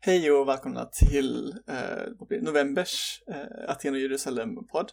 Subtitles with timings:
[0.00, 4.92] Hej och välkomna till eh, novembers eh, Aten och Jerusalem-podd.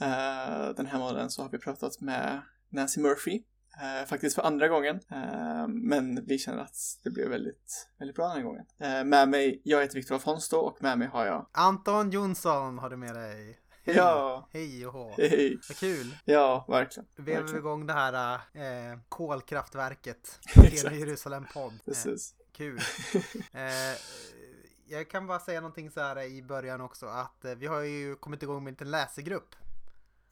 [0.00, 3.42] Eh, den här månaden så har vi pratat med Nancy Murphy,
[3.82, 5.00] eh, faktiskt för andra gången.
[5.10, 8.64] Eh, men vi känner att det blev väldigt, väldigt bra den här gången.
[8.80, 12.90] Eh, med mig, jag heter Viktor Afonso och med mig har jag Anton Jonsson har
[12.90, 13.60] du med dig.
[13.86, 13.96] Hej.
[13.96, 14.48] Ja.
[14.52, 15.14] Hej och hå.
[15.16, 15.58] Hej.
[15.68, 16.16] Vad kul.
[16.24, 17.06] Ja, verkligen.
[17.16, 17.60] Vi har verkligen.
[17.60, 20.38] igång det här äh, kolkraftverket.
[20.86, 21.72] Och Jerusalem podd.
[21.72, 22.34] Eh, Precis.
[22.54, 22.80] Kul.
[23.52, 23.96] Eh,
[24.86, 28.16] jag kan bara säga någonting så här i början också att eh, vi har ju
[28.16, 29.54] kommit igång med en liten läsegrupp.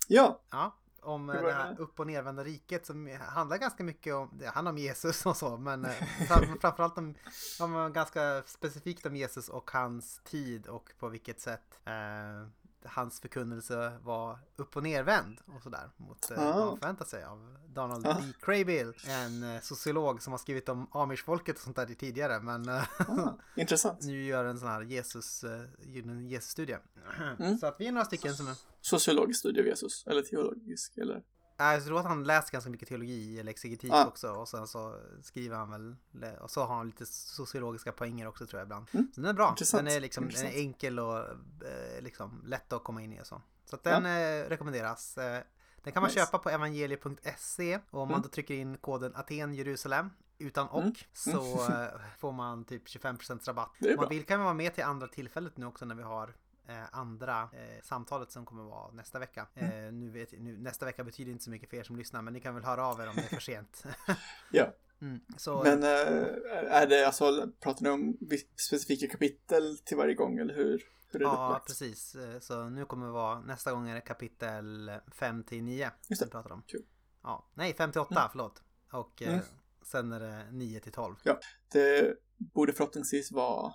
[0.09, 1.83] Ja, Ja, om eh, det var här det?
[1.83, 5.57] upp och nervända riket som handlar ganska mycket om, det handlar om Jesus och så,
[5.57, 5.91] men eh,
[6.29, 7.15] fram- framförallt om,
[7.61, 12.49] om ganska specifikt om Jesus och hans tid och på vilket sätt eh,
[12.85, 17.57] hans förkunnelse var upp och nervänd och sådär mot eh, vad man förväntar sig av
[17.67, 18.15] Donald Ah.
[18.21, 18.33] B.
[18.41, 22.83] Craybill, en eh, sociolog som har skrivit om amish-folket och sånt där tidigare, men eh,
[22.99, 24.03] ah, intressant.
[24.03, 25.61] nu gör en sån här Jesus, eh,
[25.95, 26.77] en Jesus-studie.
[27.39, 27.59] Mm.
[27.59, 31.23] Så att vi är några stycken som är Sociologisk studie av Jesus, eller teologisk, eller?
[31.65, 34.07] Jag tror att han läser ganska mycket teologi eller exegetik Ah.
[34.07, 35.97] också och sen så skriver han väl
[36.41, 38.87] och så har han lite sociologiska poänger också tror jag ibland.
[38.93, 39.11] Mm.
[39.15, 39.49] Så den är bra.
[39.49, 39.85] Intressant.
[39.85, 43.27] Den är liksom den är enkel och eh, liksom lätt att komma in i och
[43.27, 43.43] så.
[43.65, 45.19] Så att den eh, rekommenderas.
[45.19, 45.43] Eh,
[45.83, 46.21] den kan man Nice.
[46.21, 48.23] köpa på evangelie.se och om man Mm.
[48.23, 50.95] då trycker in koden Aten Jerusalem utan och Mm.
[51.13, 51.41] så
[51.73, 51.87] eh,
[52.19, 53.71] får man typ 25% rabatt.
[53.81, 56.35] Om man vill kan man vara med till andra tillfället nu också när vi har
[56.69, 59.49] eh, andra eh, samtalet som kommer vara nästa vecka.
[59.55, 59.87] Mm.
[59.87, 62.33] Eh, nu vet, nu, nästa vecka betyder inte så mycket för er som lyssnar men
[62.33, 63.85] ni kan väl höra av er om det är för sent.
[64.51, 64.73] Ja.
[65.01, 65.21] mm.
[65.37, 65.89] Så Men eh,
[66.73, 68.17] är det alltså, pratar ni om
[68.69, 70.83] specifika kapitel till varje gång eller hur?
[71.11, 71.67] Hur är det ja, upplagt?
[71.67, 72.15] precis.
[72.15, 76.21] Eh, Så nu kommer det vara, nästa gång är det kapitel 5 till 9 Just
[76.21, 76.27] det.
[76.27, 76.63] vi pratar om.
[76.67, 76.83] Kul.
[77.23, 78.63] Ja, nej 5 till 8, förlåt.
[78.93, 79.41] Och Mm.
[79.85, 81.15] sen är det 9 till 12.
[81.73, 83.75] Det borde förhoppningsvis vara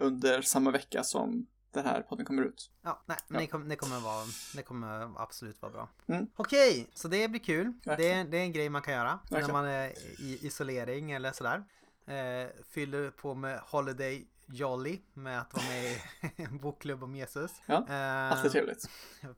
[0.00, 2.70] under samma vecka som den här podden kommer ut.
[2.82, 3.40] Ja, nej, men Ja.
[3.40, 4.24] Det, kommer, det, kommer vara,
[4.56, 5.88] det kommer absolut vara bra.
[6.06, 6.26] Mm.
[6.36, 7.72] Okej, så det blir kul.
[7.84, 9.52] Det det är en grej man kan göra när Verkligen.
[9.52, 9.88] man är
[10.20, 11.64] i isolering eller sådär.
[12.06, 15.98] Eh, fyller på med Holiday Jolly med att vara med i
[16.42, 17.50] en bokklubb om Jesus.
[17.66, 18.90] Ja, Eh, Alltid trevligt.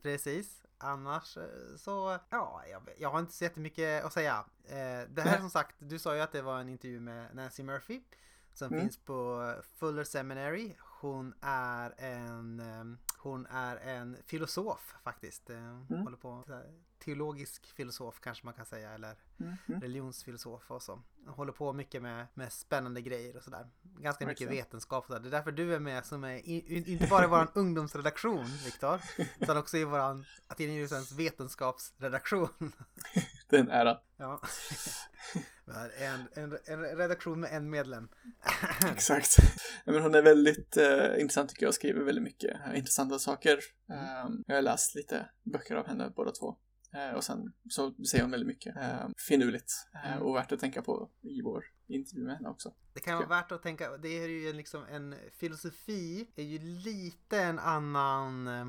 [0.03, 0.61] Precis.
[0.79, 1.43] Annars eh,
[1.79, 4.45] så, ja, jag, jag har inte så jättemycket att säga.
[4.69, 7.63] Eh, det här som sagt, du sa ju att det var en intervju med Nancy
[7.63, 8.01] Murphy.
[8.55, 8.81] Som Mm.
[8.81, 10.77] finns på Fuller Seminary.
[11.05, 15.51] Hon är en, eh, hon är en filosof faktiskt.
[15.51, 16.03] Eh, Mm.
[16.03, 16.45] Håller på,
[17.05, 18.91] teologisk filosof kanske man kan säga.
[18.91, 19.81] Eller Mm, mm.
[19.81, 21.03] religionsfilosof och så.
[21.27, 23.71] Håller på mycket med, med spännande grejer och sådär.
[23.83, 24.65] Ganska mycket Verkligen.
[24.65, 25.21] vetenskap och sådär.
[25.21, 29.01] Det är därför du är med som är i, inte bara i vår ungdomsredaktion, Viktor.
[29.39, 32.49] Utan också i våran Aten Jerusalems vetenskapsredaktion.
[33.55, 33.99] Det är en ära.
[34.17, 34.41] Ja.
[35.99, 38.09] En, en, en redaktion med en medlem.
[38.93, 39.37] Exakt.
[39.85, 43.59] Men hon är väldigt eh, intressant tycker jag och skriver väldigt mycket eh, intressanta saker.
[43.89, 44.05] Mm.
[44.05, 46.57] Eh, jag har läst lite böcker av henne båda två.
[46.95, 49.73] Eh, och sen så säger hon väldigt mycket eh, finurligt
[50.07, 50.23] Mm.
[50.23, 52.75] och värt att tänka på i vår intervju med henne också.
[52.93, 57.39] Det kan vara värt att tänka, det är ju liksom en filosofi är ju lite
[57.39, 58.65] en annan eh,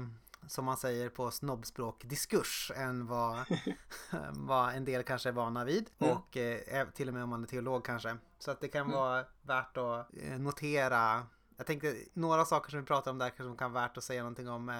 [0.47, 3.45] som man säger på snobbspråk diskurs än vad,
[4.31, 6.13] vad en del kanske är vana vid Mm.
[6.17, 8.17] och eh, till och med om man är teolog kanske.
[8.39, 8.97] Så att det kan Mm.
[9.00, 11.23] vara värt att eh, notera
[11.57, 14.21] jag tänkte några saker som vi pratar om där kanske kan vara värt att säga
[14.23, 14.75] någonting om uh,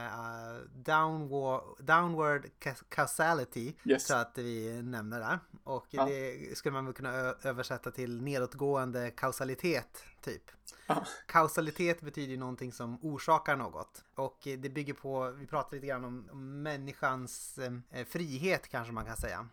[0.75, 4.07] downward, downward ca- causality Yes.
[4.07, 5.39] så att vi nämner där.
[5.63, 6.05] Och Ja.
[6.05, 7.09] det skulle man väl kunna
[7.43, 10.43] översätta till nedåtgående kausalitet, typ.
[10.87, 11.05] Ja.
[11.25, 14.03] Kausalitet betyder ju någonting som orsakar något.
[14.15, 17.57] Och eh, det bygger på, vi pratar lite grann om, om människans
[17.91, 19.47] eh, frihet kanske man kan säga.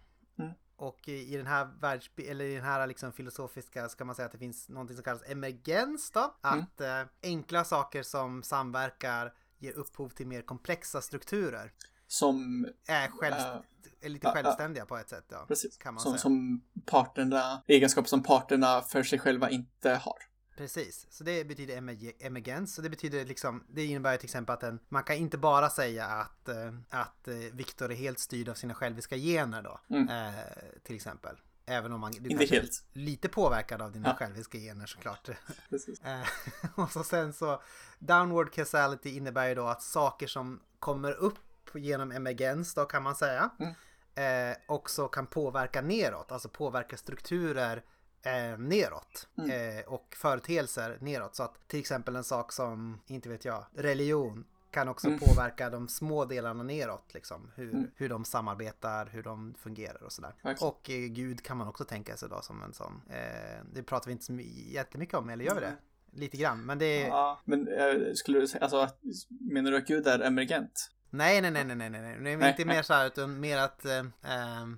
[0.82, 0.88] Mm.
[0.88, 4.32] Och i den här världs, eller i den här liksom filosofiska ska man säga att
[4.32, 6.34] det finns någonting som kallas emergens då.
[6.44, 6.60] Mm.
[6.60, 11.72] Att eh, enkla saker som samverkar ger upphov till mer komplexa strukturer.
[12.06, 14.32] Som, Är, själv, Eh, är lite ja.
[14.32, 15.24] självständiga på ett sätt.
[15.28, 15.44] Ja.
[15.48, 16.20] precis, kan man som, säga.
[16.20, 20.31] som parterna, egenskaper som parterna för sig själva inte har.
[20.62, 22.74] Precis, så det betyder emerge- emergens.
[22.74, 26.06] Så det betyder liksom, det innebär till exempel att en, man kan inte bara säga
[26.06, 29.80] att, eh, att eh, Viktor är helt styrd av sina själviska gener då.
[29.96, 30.08] Mm.
[30.08, 30.34] Eh,
[30.82, 31.36] till exempel.
[31.66, 32.84] Även om man, du Inte helt.
[32.94, 34.14] är lite påverkad av dina Ja.
[34.16, 35.28] själviska gener såklart.
[36.04, 36.26] Eh,
[36.74, 37.62] och så sen så
[37.98, 41.38] downward causality innebär ju då att saker som kommer upp
[41.74, 44.50] genom emergens då kan man säga Mm.
[44.50, 47.82] eh, också kan påverka neråt, alltså påverka strukturer
[48.22, 49.50] eh, neråt Mm.
[49.78, 51.36] eh, och företeelser neråt.
[51.36, 55.18] Så att till exempel en sak som, inte vet jag, religion kan också Mm.
[55.18, 57.50] påverka de små delarna neråt, liksom.
[57.54, 57.90] Hur, Mm.
[57.96, 60.34] hur de samarbetar, hur de fungerar och sådär.
[60.60, 63.02] Och eh, Gud kan man också tänka sig då som en sån.
[63.10, 65.76] Eh, det pratar vi inte så my- jättemycket om, eller gör vi det?
[66.14, 66.66] lite grann.
[66.66, 67.08] Men det är...
[67.08, 68.88] Ja, men äh, skulle du säga, alltså,
[69.28, 70.90] menar du att Gud är emergent?
[71.14, 72.50] Nej, nej, nej, nej, nej, nej, nej, nej.
[72.50, 74.02] inte mer så här utan mer att eh,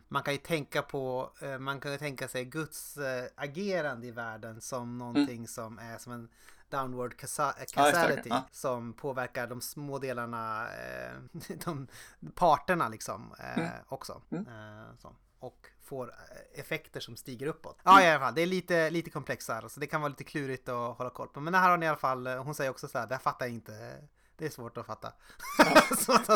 [0.09, 4.11] man kan ju tänka på, eh, man kan ju tänka sig Guds eh, agerande i
[4.11, 5.47] världen som någonting mm.
[5.47, 6.29] som är som en
[6.69, 11.13] downward causality ja, som påverkar de små delarna, eh,
[11.65, 11.89] de
[12.35, 13.71] parterna liksom eh, mm.
[13.89, 14.23] också.
[14.31, 14.47] Mm.
[14.47, 17.79] Eh, och får eh, effekter som stiger uppåt.
[17.83, 20.69] Ja, i alla fall, det är lite, lite komplexare så det kan vara lite klurigt
[20.69, 21.41] att hålla koll på.
[21.41, 23.15] Men det här har ni i alla fall, eh, hon säger också så här, det
[23.15, 24.03] här fattar jag inte
[24.39, 25.09] det är svårt att fatta.
[26.09, 26.31] att,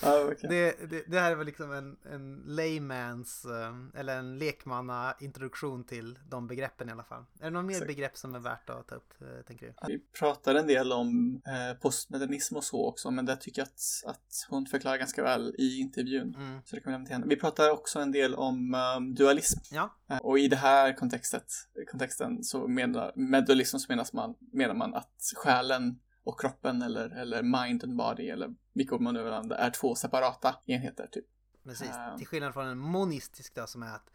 [0.00, 0.50] ah, okay.
[0.50, 5.84] det, det, det, här är väl liksom en, en laymans eh, eller en lekmanna introduktion
[5.84, 7.24] till de begreppen i alla fall.
[7.40, 9.74] Är det någon mer begrepp som är värt att ta upp, eh, tänker du?
[9.86, 14.10] Vi pratar en del om eh, postmodernism och så också, men det tycker jag att,
[14.10, 16.34] att hon förklarar ganska väl i intervjun.
[16.34, 16.60] Mm.
[16.64, 17.26] Så det kan vi lämna till henne.
[17.28, 19.60] Vi pratar också en del om um, dualism.
[19.70, 19.94] Ja.
[20.10, 21.52] Eh, och i det här kontextet,
[21.90, 27.10] kontexten så menar, med dualism så menas man, menar man att själen och kroppen eller,
[27.10, 31.24] eller mind and body eller vilka ord man nu använder är två separata enheter typ.
[31.64, 34.10] Precis, uh, till skillnad från en monistisk då som är att.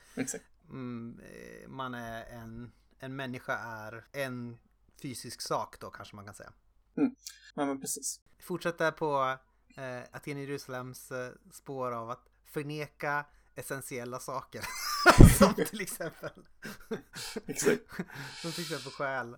[0.70, 4.58] Mm, eh, man är en, en människa är en
[5.02, 6.54] fysisk sak då kanske man kan säga.
[6.98, 7.16] Mm.
[7.56, 8.22] Ja, men precis.
[8.40, 9.38] Fortsätta på
[9.76, 13.26] eh, Aten Jerusalems eh, spår av att förneka
[13.60, 14.62] essentiella saker.
[15.38, 16.30] som till exempel
[17.48, 17.82] Exakt.
[18.42, 19.28] Som till exempel själ.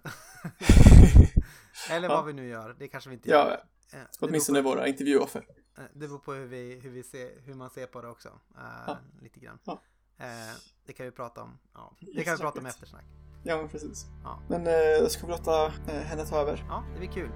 [1.89, 2.21] Eller vad ja.
[2.21, 3.61] vi nu gör, det kanske vi inte gör.
[3.91, 5.47] Ja, eh, åtminstone på, våra intervjuoffer.
[5.77, 8.29] Eh, det beror på hur, vi, hur, vi ser, hur man ser på det också.
[8.29, 8.97] Uh, ja.
[9.21, 9.59] Lite grann.
[9.63, 9.81] Ja.
[10.21, 10.27] Uh,
[10.85, 11.57] det kan vi prata om.
[11.73, 13.05] Ja, det kan vi prata om eftersnack.
[13.43, 14.05] Ja, men precis.
[14.49, 16.65] Men uh, ska vi låta henne ta över?
[16.69, 17.31] Ja, det blir kul.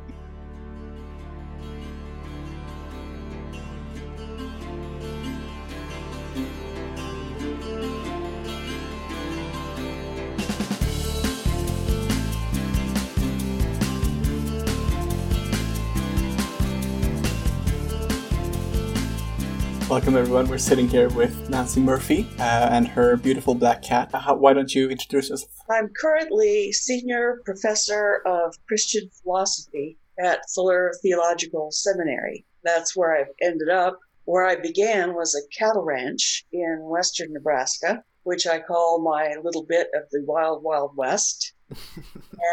[19.95, 20.50] Welcome, everyone.
[20.50, 24.09] We're sitting here with Nancy Murphy uh, and her beautiful black cat.
[24.13, 25.47] Uh, how, why don't you introduce us?
[25.69, 32.45] I'm currently senior professor of Christian philosophy at Fuller Theological Seminary.
[32.65, 33.97] That's where I've ended up.
[34.25, 39.63] Where I began was a cattle ranch in western Nebraska, which I call my little
[39.63, 41.53] bit of the wild, wild west.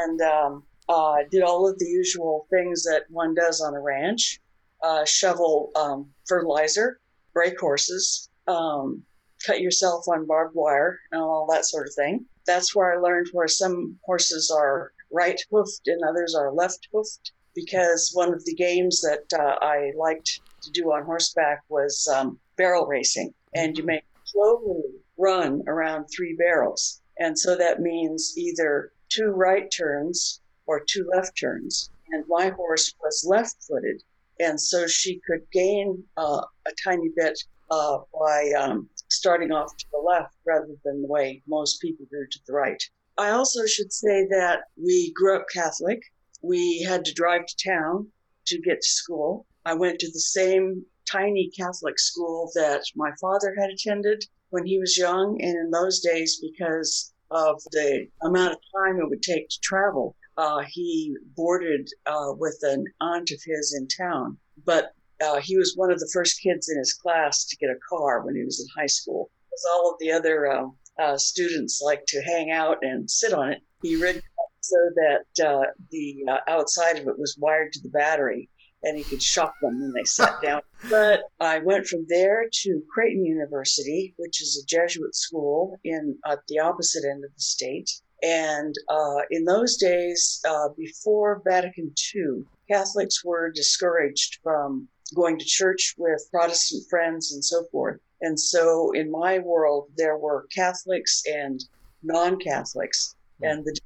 [0.05, 4.39] and um, uh, did all of the usual things that one does on a ranch.
[4.85, 6.99] Uh, shovel um, fertilizer,
[7.33, 9.03] break horses, um,
[9.47, 12.27] cut yourself on barbed wire, and all that sort of thing.
[12.47, 17.33] That's where I learned where some horses are right hoofed and others are left hoofed.
[17.55, 22.39] Because one of the games that uh, I liked to do on horseback was um,
[22.57, 24.83] barrel racing, and you may slowly
[25.19, 27.03] run around three barrels.
[27.19, 31.91] And so that means either two right turns or two left turns.
[32.11, 34.03] And my horse was left footed,
[34.41, 37.39] and so she could gain uh, a tiny bit
[37.71, 42.27] uh, by um, starting off to the left rather than the way most people do
[42.31, 42.83] to the right.
[43.19, 46.01] I also should say that we grew up Catholic.
[46.43, 48.09] We had to drive to town
[48.47, 49.47] to get to school.
[49.65, 54.79] I went to the same tiny Catholic school that my father had attended when he
[54.79, 59.49] was young, and in those days, because of the amount of time it would take
[59.49, 64.93] to travel, uh, he boarded uh, with an aunt of his in town, but
[65.23, 68.25] uh, he was one of the first kids in his class to get a car
[68.25, 69.31] when he was in high school.
[69.49, 73.53] Because all of the other um, uh, students like to hang out and sit on
[73.53, 74.23] it, he rigged
[74.61, 78.49] so that uh, the uh, outside of it was wired to the battery
[78.85, 80.61] and he could shock them when they sat down.
[80.91, 86.41] But I went from there to Creighton University, which is a Jesuit school in at
[86.49, 87.91] the opposite end of the state.
[88.23, 95.45] And uh, in those days, uh, before Vatican II, Catholics were discouraged from going to
[95.45, 98.01] church with Protestant friends and so forth.
[98.21, 101.65] And so in my world, there were Catholics and
[102.03, 103.47] non Catholics, hmm.
[103.47, 103.77] and the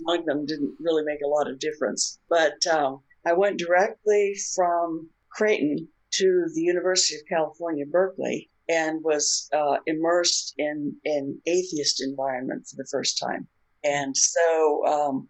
[0.00, 2.18] among them didn't really make a lot of difference.
[2.28, 9.48] But um, I went directly from Creighton to the University of California, Berkeley, and was
[9.52, 13.48] uh, immersed in an atheist environment for the first time.
[13.84, 15.28] And so um,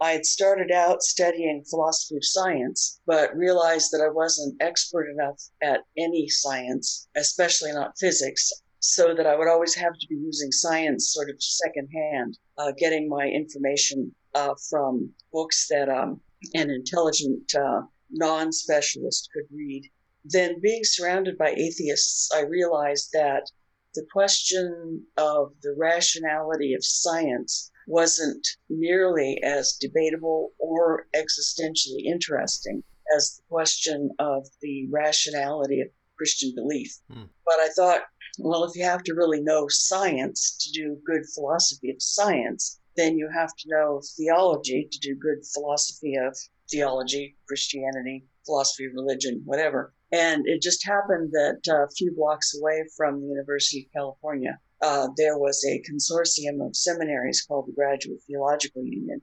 [0.00, 5.38] I had started out studying philosophy of science, but realized that I wasn't expert enough
[5.62, 10.52] at any science, especially not physics, so that I would always have to be using
[10.52, 16.20] science sort of secondhand, uh, getting my information uh, from books that um,
[16.54, 19.90] an intelligent uh, non specialist could read.
[20.24, 23.50] Then, being surrounded by atheists, I realized that
[23.94, 32.82] the question of the rationality of science wasn't nearly as debatable or existentially interesting
[33.16, 36.96] as the question of the rationality of Christian belief.
[37.10, 37.24] Hmm.
[37.44, 38.02] But I thought,
[38.38, 43.18] well, if you have to really know science to do good philosophy of science, then
[43.18, 46.36] you have to know theology to do good philosophy of
[46.70, 49.92] theology, Christianity, philosophy of religion, whatever.
[50.12, 54.58] And it just happened that uh, a few blocks away from the University of California,
[54.82, 59.20] uh, there was a consortium of seminaries called the Graduate Theological Union.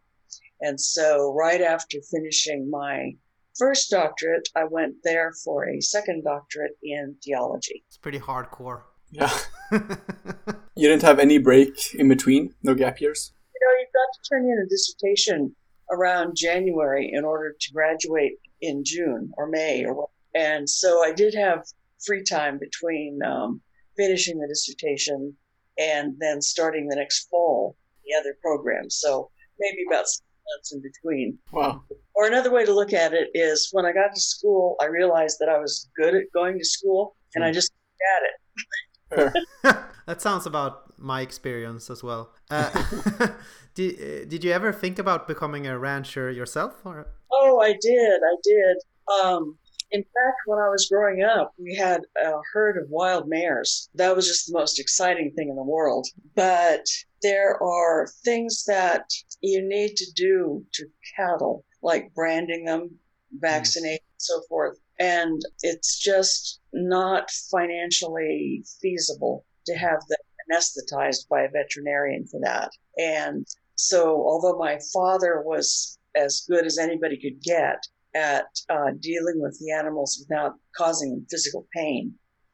[0.61, 3.13] And so, right after finishing my
[3.57, 7.83] first doctorate, I went there for a second doctorate in theology.
[7.87, 8.81] It's pretty hardcore.
[9.11, 9.31] Yeah.
[9.71, 12.53] you didn't have any break in between?
[12.63, 13.31] No gap years?
[13.53, 15.55] You know, you've got to turn in a dissertation
[15.91, 20.09] around January in order to graduate in June or May or what.
[20.35, 21.65] And so I did have
[22.05, 23.61] free time between um,
[23.95, 25.35] finishing the dissertation
[25.77, 28.89] and then starting the next fall the other program.
[28.89, 29.29] So
[29.59, 30.23] maybe about six
[30.55, 31.37] months in between.
[31.51, 31.83] Wow.
[32.15, 35.37] Or another way to look at it is when I got to school, I realized
[35.39, 37.71] that I was good at going to school and I just
[39.11, 39.33] at it.
[40.07, 42.33] That sounds about my experience as well.
[42.49, 42.69] Uh,
[43.75, 46.73] did, uh, did you ever think about becoming a rancher yourself?
[46.85, 47.07] Or?
[47.31, 48.19] Oh, I did.
[48.23, 48.77] I did.
[49.21, 49.57] Um,
[49.91, 53.89] in fact, when I was growing up, we had a herd of wild mares.
[53.95, 56.07] That was just the most exciting thing in the world.
[56.35, 56.85] But
[57.21, 59.05] there are things that
[59.41, 62.89] you need to do to cattle, like branding them,
[63.31, 64.15] vaccinate, mm.
[64.17, 64.77] so forth.
[64.99, 70.17] And it's just not financially feasible to have them
[70.51, 72.71] anesthetized by a veterinarian for that.
[72.97, 77.83] And so, although my father was as good as anybody could get
[78.17, 82.13] at uh, dealing with the animals without causing them physical pain,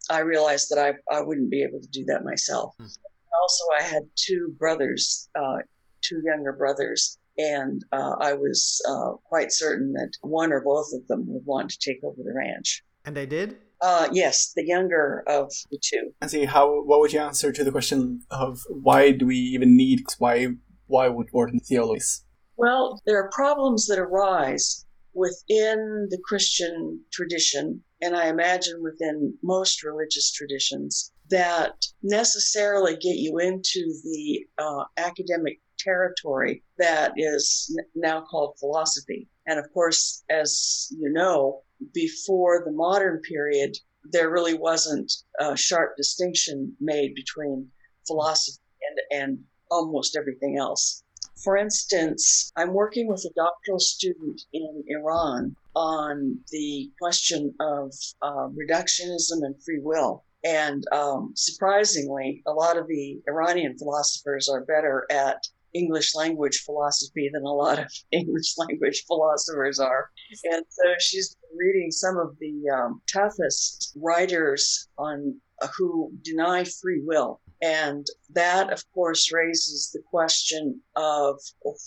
[0.10, 2.74] I realized that I, I wouldn't be able to do that myself.
[2.77, 2.86] Hmm.
[2.86, 5.60] Also, I had two brothers, uh,
[6.01, 11.08] two younger brothers, and uh, I was uh, quite certain that one or both of
[11.08, 12.84] them would want to take over the ranch.
[13.05, 13.58] And they did.
[13.82, 16.13] Uh, yes, the younger of the two.
[16.22, 19.75] And see how what would you answer to the question of why do we even
[19.75, 20.50] need why
[20.88, 22.24] why would Wharton theologies?
[22.55, 29.84] Well, there are problems that arise within the Christian tradition, and I imagine within most
[29.84, 38.55] religious traditions, that necessarily get you into the uh, academic territory that is now called
[38.60, 39.27] philosophy.
[39.48, 41.62] And of course, as you know,
[41.93, 43.77] before the modern period,
[44.12, 47.70] there really wasn't a sharp distinction made between
[48.08, 49.39] philosophy and, and
[49.72, 51.02] almost everything else.
[51.44, 58.48] For instance, I'm working with a doctoral student in Iran on the question of uh,
[58.50, 60.24] reductionism and free will.
[60.46, 65.38] And um, surprisingly, a lot of the Iranian philosophers are better at
[65.74, 70.12] English language philosophy than a lot of English language philosophers are.
[70.46, 77.02] And so she's reading some of the um, toughest writers on uh, who deny free
[77.04, 77.42] will.
[77.63, 81.39] And that, of course, raises the question of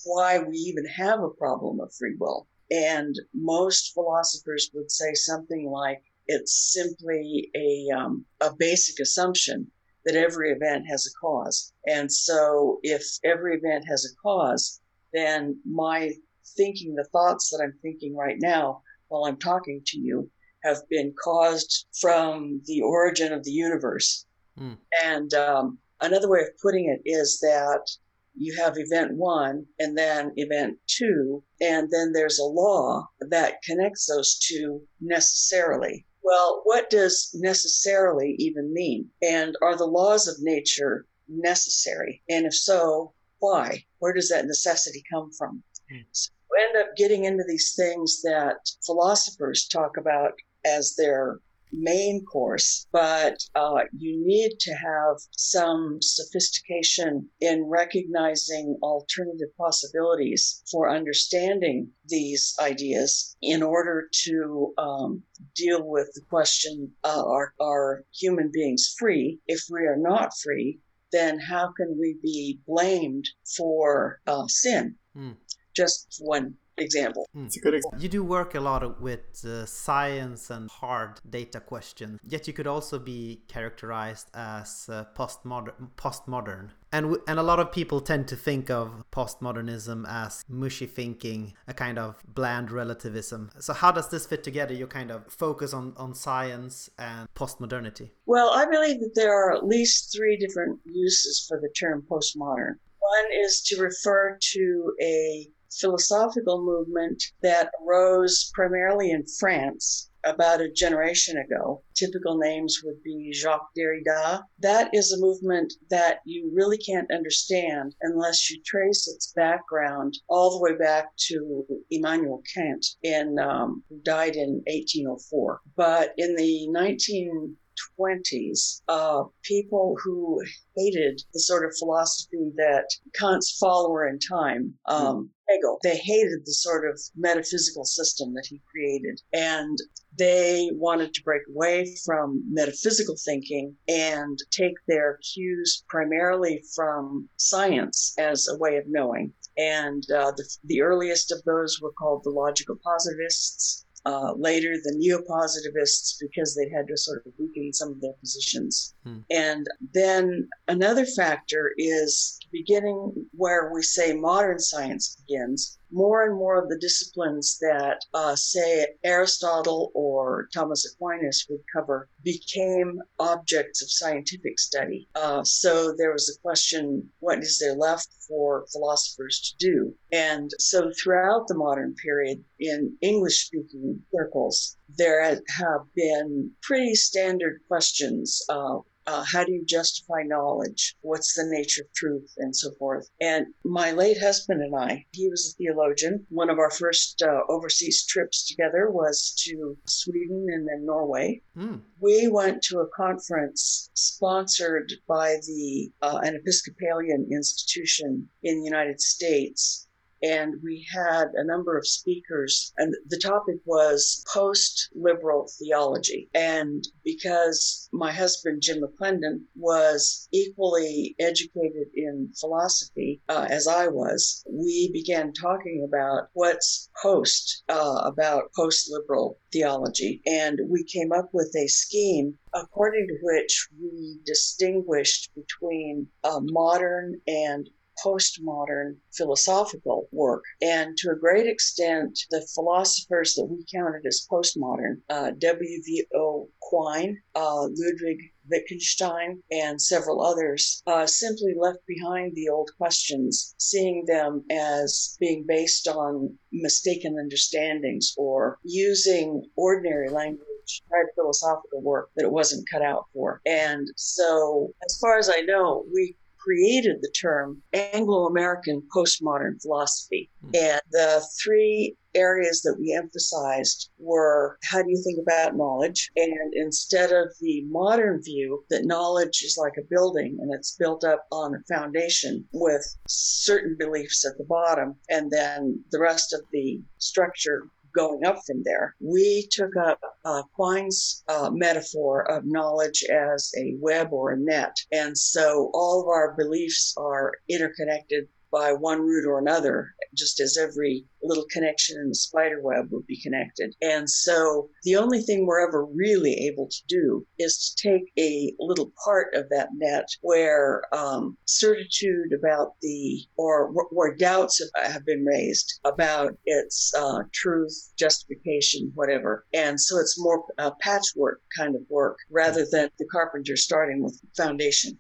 [0.04, 2.48] why we even have a problem of free will.
[2.70, 9.70] And most philosophers would say something like it's simply a, um, a basic assumption
[10.06, 11.74] that every event has a cause.
[11.86, 14.80] And so if every event has a cause,
[15.12, 16.12] then my
[16.56, 20.30] thinking, the thoughts that I'm thinking right now while I'm talking to you,
[20.62, 24.26] have been caused from the origin of the universe.
[24.58, 24.78] Mm.
[25.04, 27.88] And um, another way of putting it is that
[28.34, 34.06] you have event one and then event two, and then there's a law that connects
[34.06, 36.06] those two necessarily.
[36.22, 39.08] Well, what does necessarily even mean?
[39.22, 42.22] And are the laws of nature necessary?
[42.28, 43.84] And if so, why?
[44.00, 45.62] Where does that necessity come from?
[45.92, 46.04] Mm.
[46.12, 50.32] So you end up getting into these things that philosophers talk about
[50.66, 51.40] as their
[51.72, 60.90] main course, but uh, you need to have some sophistication in recognizing alternative possibilities for
[60.90, 65.22] understanding these ideas in order to um,
[65.54, 69.38] deal with the question uh, are, are human beings free?
[69.46, 70.80] If we are not free,
[71.12, 74.96] then how can we be blamed for uh, sin?
[75.16, 75.36] Mm.
[75.74, 77.28] Just one example.
[77.32, 77.46] Hmm.
[77.46, 78.00] It's a good example.
[78.00, 82.66] You do work a lot with uh, science and hard data questions, yet you could
[82.66, 85.72] also be characterized as uh, postmodern.
[85.96, 91.54] Postmodern, and and a lot of people tend to think of postmodernism as mushy thinking,
[91.66, 93.50] a kind of bland relativism.
[93.58, 94.74] So how does this fit together?
[94.74, 98.10] Your kind of focus on on science and postmodernity.
[98.26, 102.74] Well, I believe that there are at least three different uses for the term postmodern.
[102.98, 105.48] One is to refer to a
[105.80, 111.82] philosophical movement that arose primarily in France about a generation ago.
[111.94, 114.42] Typical names would be Jacques Derrida.
[114.58, 120.50] That is a movement that you really can't understand unless you trace its background all
[120.50, 125.60] the way back to Immanuel Kant, in, um, who died in 1804.
[125.76, 127.56] But in the 19
[128.00, 130.42] 20s, uh, people who
[130.76, 136.52] hated the sort of philosophy that Kant's follower in time, um, Hegel, they hated the
[136.52, 139.20] sort of metaphysical system that he created.
[139.32, 139.78] And
[140.18, 148.14] they wanted to break away from metaphysical thinking and take their cues primarily from science
[148.18, 149.34] as a way of knowing.
[149.56, 154.94] And uh, the, the earliest of those were called the logical positivists uh, later the
[154.96, 158.94] neo-positivists because they had to sort of weaken some of their positions.
[159.04, 159.18] Hmm.
[159.30, 166.62] And then another factor is beginning where we say modern science begins more and more
[166.62, 173.90] of the disciplines that, uh, say, Aristotle or Thomas Aquinas would cover became objects of
[173.90, 175.08] scientific study.
[175.14, 179.94] Uh, so there was a question what is there left for philosophers to do?
[180.12, 187.62] And so throughout the modern period, in English speaking circles, there have been pretty standard
[187.68, 188.44] questions.
[188.50, 190.96] Uh, uh, how do you justify knowledge?
[191.00, 192.32] What's the nature of truth?
[192.38, 193.08] And so forth.
[193.20, 196.26] And my late husband and I, he was a theologian.
[196.28, 201.42] One of our first uh, overseas trips together was to Sweden and then Norway.
[201.56, 201.80] Mm.
[202.00, 209.00] We went to a conference sponsored by the uh, an Episcopalian institution in the United
[209.00, 209.85] States
[210.22, 216.28] and we had a number of speakers and the topic was post-liberal theology.
[216.34, 224.44] And because my husband jim mcclendon was equally educated in philosophy uh, as i was
[224.50, 230.22] we began talking about what's post uh, about post-liberal theology.
[230.26, 237.20] And we came up with a scheme according to which we distinguished between uh, modern
[237.26, 237.68] and
[238.04, 240.44] postmodern philosophical work.
[240.60, 246.48] And to a great extent, the philosophers that we counted as postmodern, uh, W.V.O.
[246.60, 248.18] Quine, uh, Ludwig
[248.50, 255.44] Wittgenstein, and several others, uh, simply left behind the old questions, seeing them as being
[255.46, 260.46] based on mistaken understandings or using ordinary language
[260.88, 263.40] tried philosophical work that it wasn't cut out for.
[263.46, 270.30] And so, as far as I know, we created the term Anglo American postmodern philosophy.
[270.44, 270.56] Mm.
[270.56, 276.10] And the three areas that we emphasized were how do you think about knowledge?
[276.16, 281.04] And instead of the modern view that knowledge is like a building and it's built
[281.04, 286.40] up on a foundation with certain beliefs at the bottom, and then the rest of
[286.52, 288.94] the structure going up from there.
[289.00, 294.76] We took up uh, Quine's uh, metaphor of knowledge as a web or a net.
[294.92, 300.56] And so all of our beliefs are interconnected by one root or another, just as
[300.56, 303.74] every little connection in the spider web would be connected.
[303.82, 308.54] And so the only thing we're ever really able to do is to take a
[308.58, 315.26] little part of that net where um, certitude about the, or where doubts have been
[315.26, 319.44] raised about its uh, truth, justification, whatever.
[319.52, 324.18] And so it's more a patchwork kind of work rather than the carpenter starting with
[324.34, 324.98] foundation.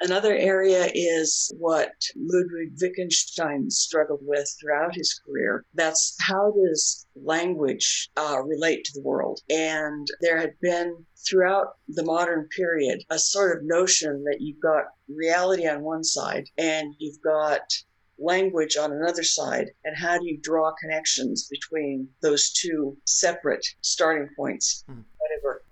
[0.00, 5.64] Another area is what Ludwig Wittgenstein struggled with throughout his career.
[5.74, 9.40] That's how does language uh, relate to the world?
[9.48, 14.84] And there had been throughout the modern period a sort of notion that you've got
[15.08, 17.62] reality on one side and you've got
[18.18, 24.28] language on another side and how do you draw connections between those two separate starting
[24.36, 25.04] points mm.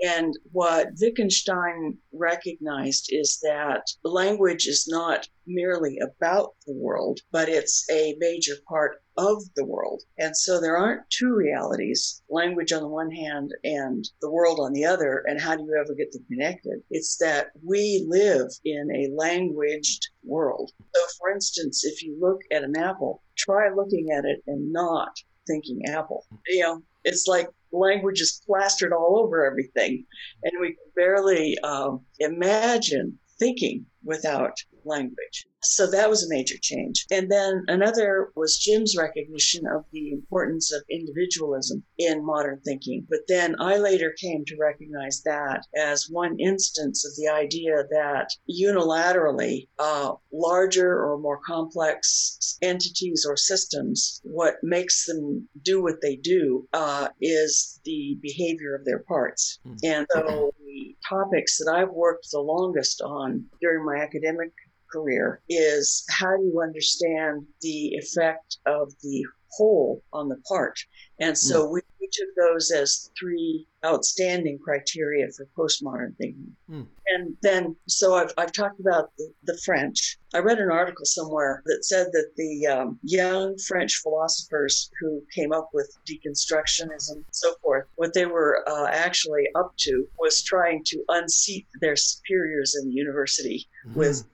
[0.04, 7.88] And what Wittgenstein recognized is that language is not merely about the world, but it's
[7.90, 10.02] a major part of the world.
[10.18, 14.74] And so there aren't two realities, language on the one hand and the world on
[14.74, 15.24] the other.
[15.26, 16.82] And how do you ever get them connected?
[16.90, 20.72] It's that we live in a languaged world.
[20.94, 25.16] So, for instance, if you look at an apple, try looking at it and not
[25.46, 26.26] thinking apple.
[26.46, 30.04] You know, it's like language is plastered all over everything,
[30.42, 35.46] and we can barely um, imagine thinking without language.
[35.64, 37.06] So that was a major change.
[37.10, 43.06] And then another was Jim's recognition of the importance of individualism in modern thinking.
[43.08, 48.28] But then I later came to recognize that as one instance of the idea that
[48.50, 56.16] unilaterally, uh, larger or more complex entities or systems, what makes them do what they
[56.16, 59.58] do uh, is the behavior of their parts.
[59.66, 59.78] Mm.
[59.84, 64.52] And so the topics that I've worked the longest on during my academic
[64.94, 70.78] career is how do you understand the effect of the whole on the part?
[71.20, 71.72] And so mm.
[71.74, 76.54] we, we, took those as three outstanding criteria for postmodern thinking.
[76.70, 76.86] Mm.
[77.08, 80.16] And then, so I've, I've talked about the, the, French.
[80.34, 85.52] I read an article somewhere that said that the um, young French philosophers who came
[85.52, 90.82] up with deconstructionism and so forth, what they were uh, actually up to was trying
[90.86, 93.94] to unseat their superiors in the university mm.
[93.94, 94.24] with.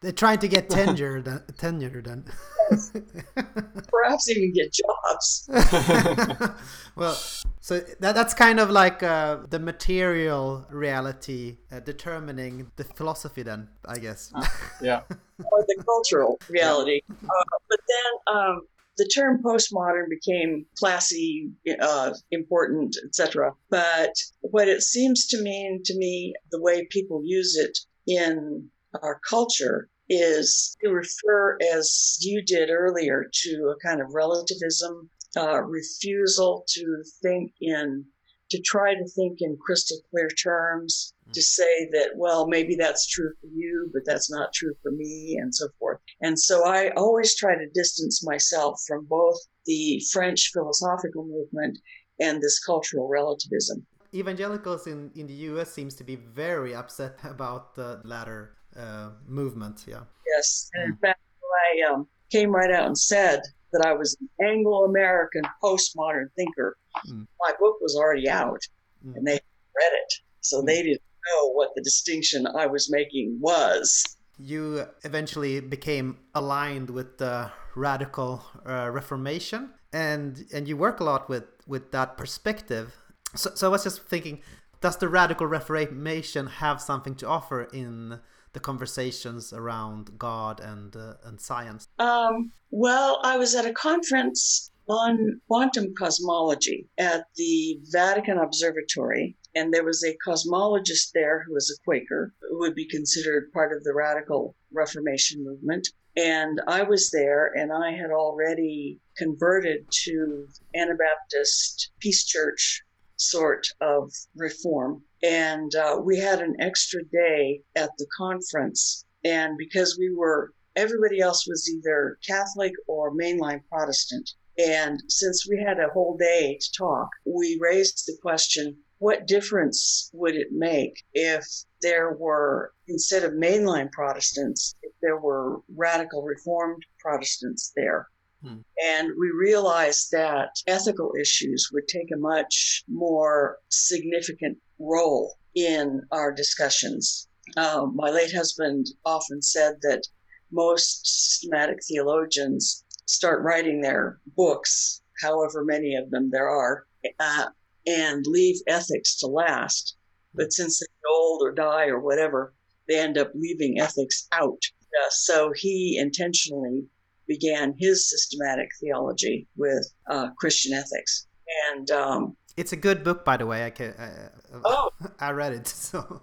[0.00, 1.22] They're trying to get tenure,
[1.56, 2.24] tenure then.
[3.88, 5.48] Perhaps even get jobs.
[6.96, 7.14] well,
[7.60, 13.68] so that, that's kind of like uh, the material reality uh, determining the philosophy, then,
[13.84, 14.30] I guess.
[14.34, 14.46] Uh,
[14.80, 15.00] yeah.
[15.10, 17.00] or the cultural reality.
[17.10, 18.62] Uh, but then um,
[18.96, 21.50] the term postmodern became classy,
[21.80, 23.52] uh, important, etc.
[23.70, 28.70] But what it seems to mean to me, the way people use it in
[29.02, 35.62] our culture, is to refer, as you did earlier, to a kind of relativism, uh,
[35.62, 38.04] refusal to think in,
[38.50, 41.32] to try to think in crystal clear terms, mm.
[41.32, 45.36] to say that, well, maybe that's true for you, but that's not true for me,
[45.40, 45.98] and so forth.
[46.22, 51.78] And so I always try to distance myself from both the French philosophical movement
[52.20, 57.74] and this cultural relativism evangelicals in, in the US seems to be very upset about
[57.74, 59.84] the latter uh, movement.
[59.86, 60.00] Yeah.
[60.34, 61.20] Yes, and in fact,
[61.68, 63.40] I um, came right out and said
[63.72, 66.76] that I was an Anglo-American postmodern thinker.
[67.08, 67.26] Mm.
[67.40, 68.60] My book was already out,
[69.06, 69.14] mm.
[69.16, 74.16] and they read it, so they didn't know what the distinction I was making was.
[74.38, 81.28] You eventually became aligned with the radical uh, Reformation, and and you work a lot
[81.28, 82.94] with with that perspective.
[83.34, 84.42] So, so I was just thinking,
[84.80, 88.20] does the radical Reformation have something to offer in
[88.56, 91.86] the conversations around God and uh, and science?
[91.98, 99.74] Um, well, I was at a conference on quantum cosmology at the Vatican Observatory, and
[99.74, 103.84] there was a cosmologist there who was a Quaker, who would be considered part of
[103.84, 105.86] the radical Reformation movement.
[106.16, 112.82] And I was there, and I had already converted to Anabaptist Peace Church
[113.18, 115.02] sort of reform.
[115.22, 119.04] And uh, we had an extra day at the conference.
[119.24, 124.30] And because we were, everybody else was either Catholic or mainline Protestant.
[124.58, 130.10] And since we had a whole day to talk, we raised the question what difference
[130.14, 131.44] would it make if
[131.82, 138.08] there were, instead of mainline Protestants, if there were radical Reformed Protestants there?
[138.42, 138.60] Hmm.
[138.82, 146.32] And we realized that ethical issues would take a much more significant role in our
[146.32, 147.28] discussions.
[147.56, 150.02] Uh, my late husband often said that
[150.50, 156.86] most systematic theologians start writing their books, however many of them there are,
[157.20, 157.46] uh,
[157.86, 159.96] and leave ethics to last.
[160.34, 162.52] But since they get old or die or whatever,
[162.88, 164.62] they end up leaving ethics out.
[165.00, 166.84] Uh, so he intentionally
[167.26, 171.26] began his systematic theology with uh, Christian ethics.
[171.72, 173.66] And um, it's a good book, by the way.
[173.66, 173.92] I can.
[173.92, 174.90] Uh, oh,
[175.20, 175.66] I read it.
[175.76, 176.22] So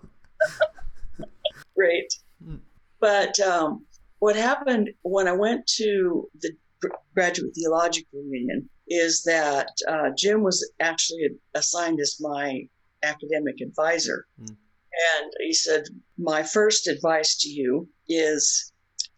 [1.75, 2.13] great.
[2.45, 2.59] Mm.
[2.99, 3.85] But um,
[4.19, 6.51] what happened when I went to the
[7.13, 12.67] graduate theological union is that uh, Jim was actually assigned as my
[13.03, 14.25] academic advisor.
[14.41, 14.49] Mm.
[15.13, 15.83] And he said,
[16.17, 18.71] My first advice to you is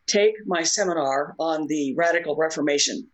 [0.07, 3.07] take my seminar on the radical Reformation.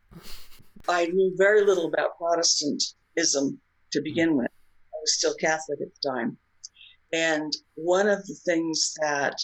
[0.87, 3.59] I knew very little about Protestantism
[3.91, 4.51] to begin with.
[4.93, 6.37] I was still Catholic at the time.
[7.13, 9.35] And one of the things that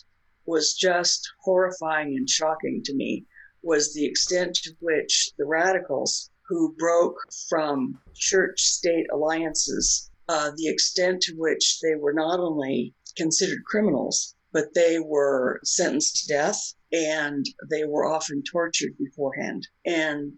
[0.45, 3.25] was just horrifying and shocking to me
[3.62, 7.17] was the extent to which the radicals who broke
[7.49, 14.36] from church state alliances, uh, the extent to which they were not only considered criminals,
[14.53, 19.67] but they were sentenced to death and they were often tortured beforehand.
[19.86, 20.33] And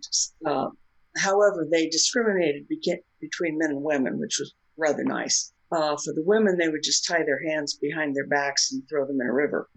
[0.45, 0.69] uh,
[1.17, 5.53] however, they discriminated between men and women, which was rather nice.
[5.71, 9.05] Uh, for the women, they would just tie their hands behind their backs and throw
[9.05, 9.69] them in a river.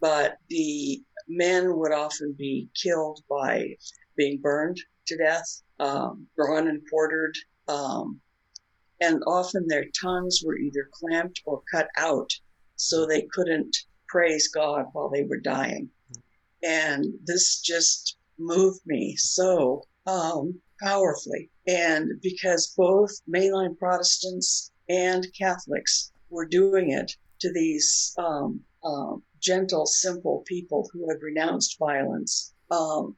[0.00, 3.76] but the men would often be killed by
[4.16, 7.36] being burned to death, um, drawn and quartered,
[7.68, 8.20] um,
[9.00, 12.30] and often their tongues were either clamped or cut out
[12.76, 13.76] so they couldn't
[14.08, 15.88] praise God while they were dying.
[16.62, 21.50] And this just moved me so um, powerfully.
[21.66, 29.86] And because both mainline Protestants and Catholics were doing it to these um, um, gentle,
[29.86, 33.16] simple people who had renounced violence, um,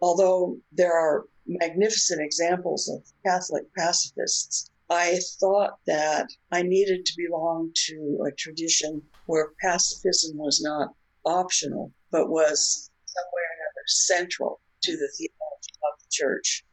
[0.00, 7.72] although there are magnificent examples of Catholic pacifists, I thought that I needed to belong
[7.86, 10.94] to a tradition where pacifism was not
[11.24, 15.10] optional, but was somewhere or another central to the
[16.20, 16.64] church.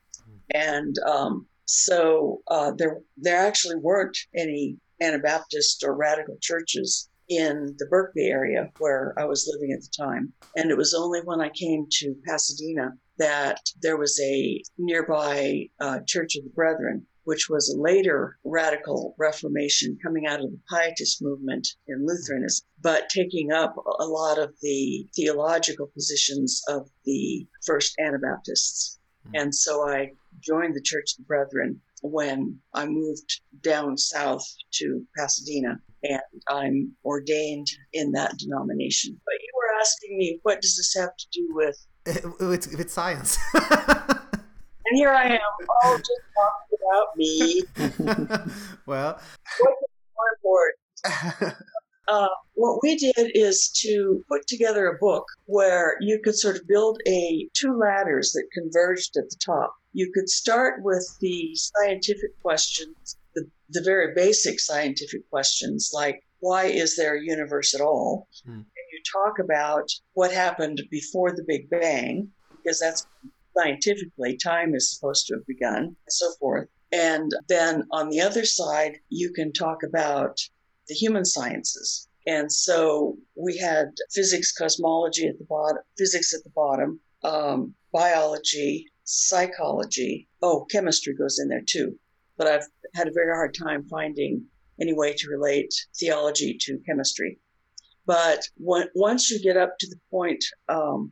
[0.54, 7.88] And um, so uh, there, there actually weren't any Anabaptist or radical churches in the
[7.88, 10.34] Berkeley area where I was living at the time.
[10.56, 16.00] And it was only when I came to Pasadena that there was a nearby uh,
[16.08, 21.22] Church of the Brethren, which was a later radical reformation coming out of the Pietist
[21.22, 27.94] movement in Lutheranism, but taking up a lot of the theological positions of the first
[28.00, 29.00] Anabaptists.
[29.28, 29.36] Mm-hmm.
[29.36, 35.06] And so I joined the Church of the Brethren when I moved down south to
[35.18, 39.20] Pasadena, and I'm ordained in that denomination.
[39.26, 41.78] But you were asking me, what does this have to do with?
[42.42, 43.38] With, with science.
[43.54, 45.40] and here I am,
[45.84, 47.64] all just talking about me.
[48.86, 49.22] well,
[49.60, 49.82] what's
[50.18, 51.56] more important?
[52.08, 56.68] Uh, what we did is to put together a book where you could sort of
[56.68, 59.74] build a two ladders that converged at the top.
[59.94, 66.66] You could start with the scientific questions, the, the very basic scientific questions like why
[66.66, 68.28] is there a universe at all?
[68.46, 68.52] Hmm.
[68.52, 73.08] And you talk about what happened before the Big Bang, because that's
[73.58, 76.68] scientifically time is supposed to have begun, and so forth.
[76.92, 80.38] And then on the other side, you can talk about
[80.88, 82.08] the human sciences.
[82.26, 88.88] And so we had physics, cosmology at the bottom, physics at the bottom, um, biology,
[89.04, 90.28] psychology.
[90.42, 91.98] Oh, chemistry goes in there too.
[92.38, 92.66] But I've
[92.96, 94.46] had a very hard time finding
[94.82, 97.40] any way to relate theology to chemistry.
[98.06, 101.12] But when, once you get up to the point um,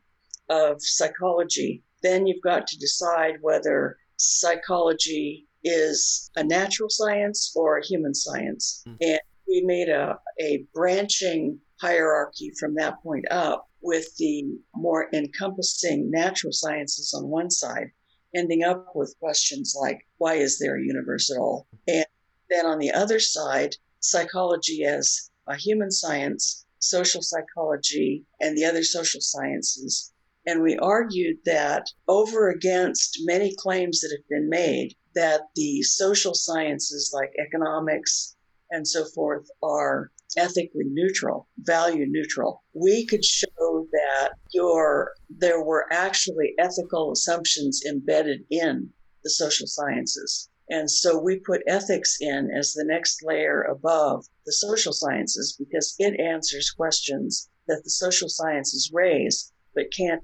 [0.49, 7.85] of psychology, then you've got to decide whether psychology is a natural science or a
[7.85, 8.83] human science.
[8.87, 8.97] Mm.
[9.01, 9.19] And
[9.51, 16.53] we made a, a branching hierarchy from that point up with the more encompassing natural
[16.53, 17.91] sciences on one side,
[18.33, 21.67] ending up with questions like, why is there a universe at all?
[21.87, 22.05] And
[22.49, 28.83] then on the other side, psychology as a human science, social psychology, and the other
[28.83, 30.13] social sciences.
[30.45, 36.33] And we argued that over against many claims that have been made that the social
[36.33, 38.37] sciences like economics,
[38.71, 42.63] and so forth are ethically neutral, value neutral.
[42.73, 48.89] We could show that your there were actually ethical assumptions embedded in
[49.23, 50.49] the social sciences.
[50.69, 55.95] And so we put ethics in as the next layer above the social sciences because
[55.99, 60.23] it answers questions that the social sciences raise but can't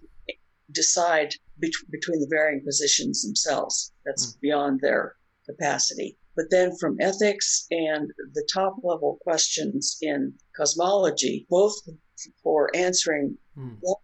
[0.71, 3.91] decide bet- between the varying positions themselves.
[4.05, 4.39] That's mm.
[4.39, 6.17] beyond their capacity.
[6.38, 11.73] But then from ethics and the top level questions in cosmology, both
[12.43, 13.76] for answering mm.
[13.82, 13.97] why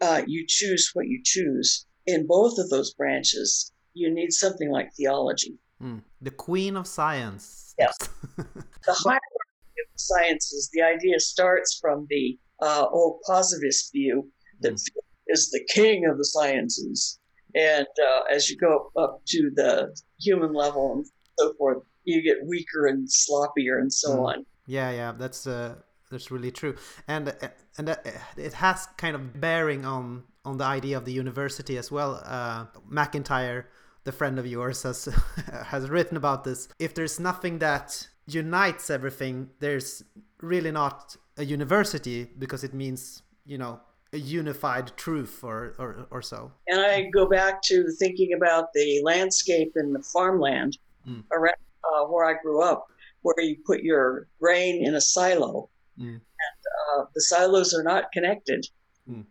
[0.00, 4.92] uh, you choose what you choose, in both of those branches, you need something like
[4.96, 5.56] theology.
[5.80, 6.02] Mm.
[6.20, 7.76] The queen of science.
[7.78, 7.96] Yes.
[8.36, 8.44] the
[8.86, 14.28] hierarchy of the sciences, the idea starts from the uh, old positivist view
[14.62, 14.88] that mm.
[15.28, 17.20] is the king of the sciences.
[17.54, 21.06] And uh, as you go up to the human level and
[21.38, 24.28] so forth, you get weaker and sloppier and so mm.
[24.28, 24.46] on.
[24.66, 25.76] Yeah, yeah, that's uh,
[26.10, 27.34] that's really true, and
[27.78, 27.96] and uh,
[28.36, 32.22] it has kind of bearing on on the idea of the university as well.
[32.24, 33.66] Uh, MacIntyre,
[34.04, 35.06] the friend of yours, has
[35.66, 36.68] has written about this.
[36.78, 40.02] If there's nothing that unites everything, there's
[40.42, 43.80] really not a university because it means you know
[44.12, 46.50] a unified truth or, or, or so.
[46.68, 51.24] And I go back to thinking about the landscape and the farmland mm.
[51.32, 52.86] around uh, where I grew up,
[53.22, 56.06] where you put your grain in a silo, mm.
[56.06, 58.66] and uh, the silos are not connected.
[59.08, 59.24] Mm.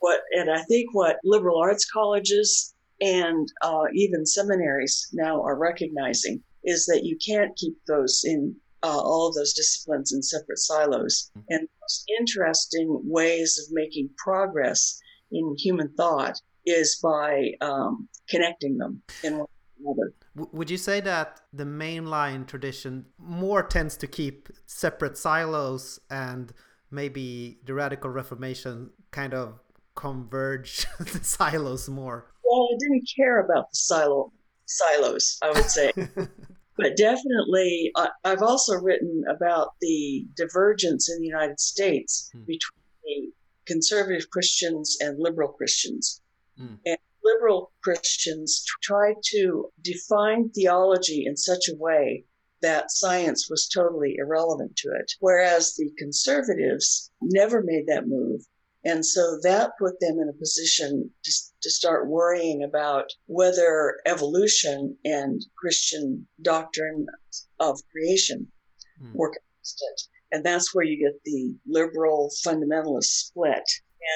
[0.00, 6.42] what and I think what liberal arts colleges and uh, even seminaries now are recognizing
[6.64, 11.30] is that you can't keep those in uh, all of those disciplines in separate silos.
[11.36, 11.42] Mm.
[11.50, 18.78] And the most interesting ways of making progress in human thought is by um, connecting
[18.78, 19.48] them in one
[19.80, 20.12] another.
[20.36, 26.52] Would you say that the mainline tradition more tends to keep separate silos and
[26.90, 29.58] maybe the radical reformation kind of
[29.94, 32.26] converge the silos more?
[32.44, 34.32] Well, I didn't care about the silo
[34.66, 35.92] silos, I would say.
[36.76, 42.40] but definitely, I, I've also written about the divergence in the United States Hmm.
[42.40, 43.32] between the
[43.66, 46.20] conservative Christians and liberal Christians.
[46.58, 46.74] Hmm.
[46.84, 46.98] And
[47.34, 52.24] liberal Christians tried to define theology in such a way
[52.62, 58.40] that science was totally irrelevant to it, whereas the conservatives never made that move.
[58.84, 64.96] And so that put them in a position to, to start worrying about whether evolution
[65.04, 67.06] and Christian doctrine
[67.58, 68.50] of creation
[68.98, 69.12] Hmm.
[69.14, 70.08] were consistent.
[70.32, 73.68] And that's where you get the liberal fundamentalist split.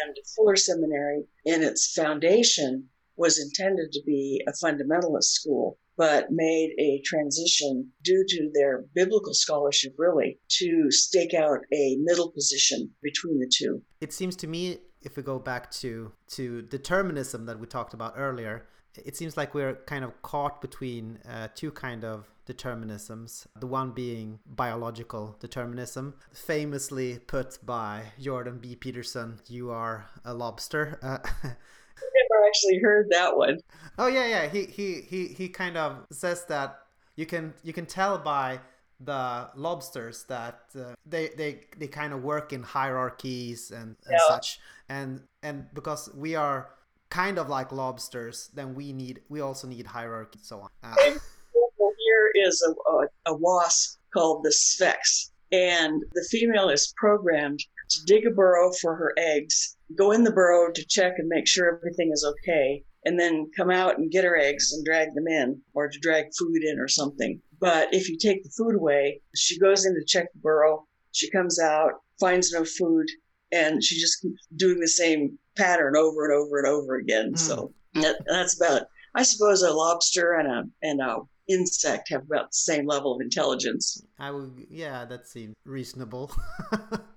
[0.05, 2.88] And Fuller Seminary, in its foundation,
[3.21, 9.35] was intended to be a fundamentalist school, but made a transition due to their biblical
[9.35, 13.83] scholarship, really, to stake out a middle position between the two.
[14.01, 18.15] It seems to me, if we go back to to determinism that we talked about
[18.17, 23.47] earlier, it seems like we're kind of caught between uh, two kind of determinisms.
[23.65, 28.77] The one being biological determinism, famously put by Jordan B.
[28.77, 31.19] Peterson, "You are a lobster." Uh,
[32.03, 33.59] never actually heard that one.
[33.99, 34.49] Oh yeah, yeah.
[34.49, 36.81] He he he he kind of says that
[37.17, 38.61] you can you can tell by
[39.01, 44.29] the lobsters that uh, they they they kind of work in hierarchies and, and Yeah.
[44.29, 46.71] such, and and because we are
[47.09, 50.71] kind of like lobsters, then we need we also need hierarchy and so on.
[50.83, 57.61] Uh, here is a, a, a wasp called the Sphex, and the female is programmed
[57.89, 61.46] to dig a burrow for her eggs, go in the burrow to check and make
[61.46, 65.26] sure everything is okay, and then come out and get her eggs and drag them
[65.26, 67.40] in, or to drag food in or something.
[67.59, 71.31] But if you take the food away, she goes in to check the burrow, she
[71.31, 73.07] comes out, finds no food,
[73.53, 77.33] and she just keeps doing the same pattern over and over and over again.
[77.33, 77.38] Mm.
[77.38, 78.88] So that, that's about it.
[79.14, 83.20] I suppose a lobster and a and a insect have about the same level of
[83.20, 84.00] intelligence.
[84.18, 86.31] I would, yeah, that seems reasonable.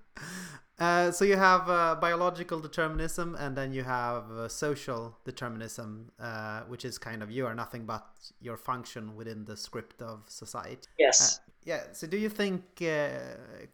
[0.84, 6.60] uh, so you have uh, biological determinism, and then you have uh, social determinism, uh,
[6.72, 8.06] which is kind of you are nothing but
[8.40, 10.88] your function within the script of society.
[10.98, 11.18] Yes.
[11.20, 11.82] Uh, yeah.
[11.92, 13.08] So do you think uh,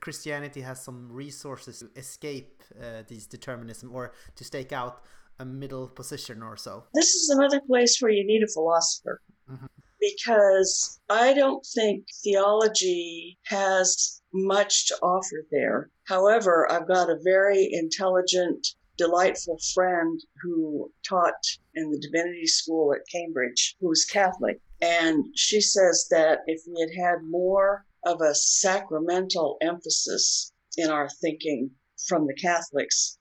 [0.05, 4.05] Christianity has some resources to escape uh, these determinism, or
[4.37, 4.95] to stake out
[5.39, 6.73] a middle position or so?
[7.01, 9.17] this is another place where you need a philosopher
[9.51, 9.69] Mhm.
[10.09, 14.21] because I don't think theology has
[14.55, 15.81] much to offer there.
[16.11, 18.67] However, I've got a very intelligent,
[18.99, 21.41] delightful friend who taught
[21.77, 24.61] in the divinity school at Cambridge who's Catholic.
[24.83, 31.09] And she says that if we had had more of a sacramental emphasis in our
[31.09, 31.71] thinking
[32.09, 33.21] from the Catholics,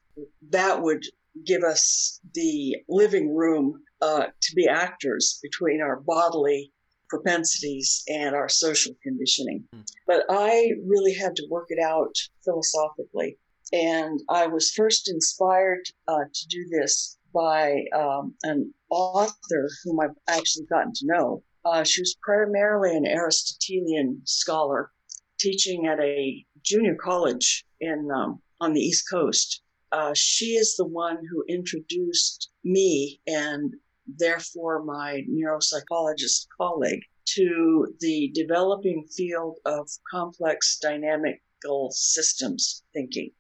[0.50, 1.04] that would
[1.46, 6.74] give us the living room uh, to be actors between our bodily
[7.10, 9.64] propensities and our social conditioning.
[9.74, 9.82] Hmm.
[10.08, 13.38] But I really had to work it out philosophically.
[13.72, 20.18] And I was first inspired uh, to do this by um, an author whom I've
[20.28, 21.44] actually gotten to know.
[21.66, 24.92] Uh, she was primarily an Aristotelian scholar
[25.40, 30.86] teaching at a junior college in um, on the East Coast uh, she is the
[30.86, 33.74] one who introduced me and
[34.18, 43.32] therefore my neuropsychologist colleague to the developing field of complex dynamical systems thinking.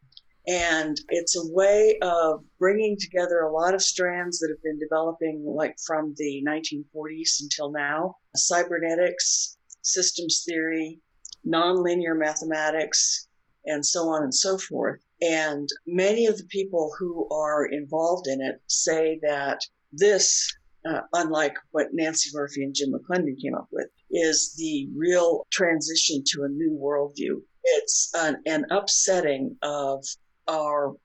[0.48, 5.44] And it's a way of bringing together a lot of strands that have been developing,
[5.46, 11.00] like from the 1940s until now cybernetics, systems theory,
[11.46, 13.28] nonlinear mathematics,
[13.66, 15.02] and so on and so forth.
[15.22, 19.60] And many of the people who are involved in it say that
[19.92, 20.52] this,
[20.86, 26.24] uh, unlike what Nancey Murphy and Jim McClendon came up with, is the real transition
[26.28, 27.42] to a new worldview.
[27.63, 30.04] It's an, an upsetting of
[30.48, 30.96] our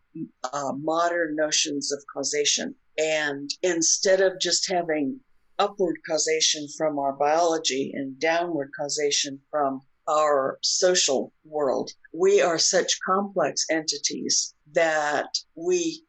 [0.52, 2.74] uh, modern notions of causation.
[2.96, 5.20] And instead of just having
[5.58, 11.90] upward causation from our biology and downward causation from our social world.
[12.12, 16.04] We are such complex entities that we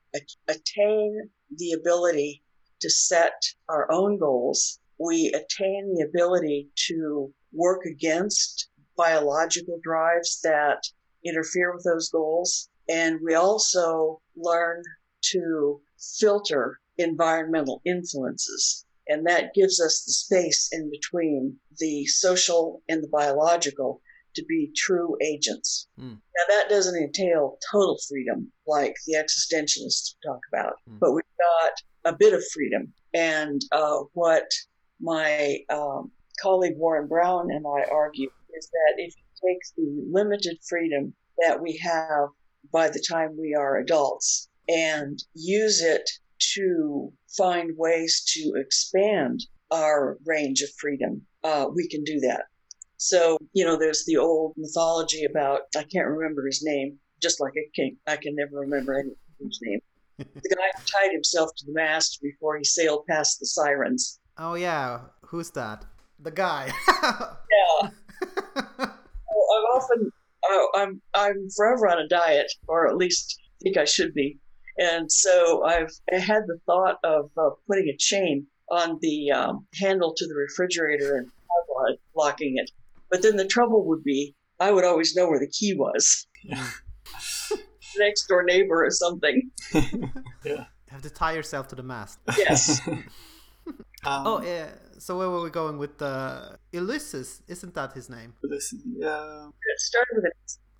[0.47, 2.43] attain the ability
[2.81, 4.79] to set our own goals.
[4.97, 10.83] We attain the ability to work against biological drives that
[11.25, 12.69] interfere with those goals.
[12.89, 14.83] And we also learn
[15.31, 15.81] to
[16.19, 18.85] filter environmental influences.
[19.07, 24.01] And that gives us the space in between the social and the biological
[24.35, 25.87] to be true agents.
[25.99, 26.11] Mm.
[26.11, 30.99] Now, that doesn't entail total freedom like the existentialists talk about, Mm.
[30.99, 31.73] but we've got
[32.05, 32.93] a bit of freedom.
[33.13, 34.47] And uh, what
[35.01, 40.57] my um, colleague Warren Brown and I argue is that if you take the limited
[40.67, 42.29] freedom that we have
[42.71, 46.09] by the time we are adults and use it
[46.55, 49.41] to find ways to expand
[49.71, 52.43] our range of freedom, uh, we can do that.
[52.97, 57.53] So, you know, there's the old mythology about, I can't remember his name, just like
[57.57, 57.97] a king.
[58.07, 59.79] I can never remember anybody's name.
[60.17, 64.19] The guy who tied himself to the mast before he sailed past the sirens.
[64.37, 65.85] Oh yeah, who's that?
[66.19, 66.71] The guy.
[67.81, 67.89] Yeah.
[68.57, 70.11] I'm often,
[70.43, 74.39] I- I'm, I'm forever on a diet, or at least think I should be.
[74.77, 79.65] And so I've I had the thought of uh, putting a chain on the um,
[79.79, 81.27] handle to the refrigerator and
[82.15, 82.71] locking it.
[83.11, 86.27] But then the trouble would be, I would always know where the key was.
[87.97, 88.05] Yeah.
[88.07, 89.51] Next door neighbor or something.
[90.43, 90.65] yeah.
[90.89, 92.19] have to tie yourself to the mast.
[92.37, 92.81] Yes.
[94.05, 94.67] Um, Oh, yeah.
[94.99, 97.41] So where were we going with uh, Ulysses?
[97.47, 98.35] Isn't that his name?
[98.43, 99.47] this, yeah.
[99.49, 100.31] it started with an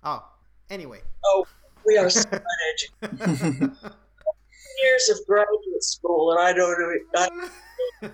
[0.04, 0.24] Oh,
[0.70, 1.00] anyway.
[1.24, 1.44] Oh,
[1.84, 3.76] we are so uneducated.
[4.82, 6.94] Years of graduate school, and I don't know.
[8.02, 8.10] I,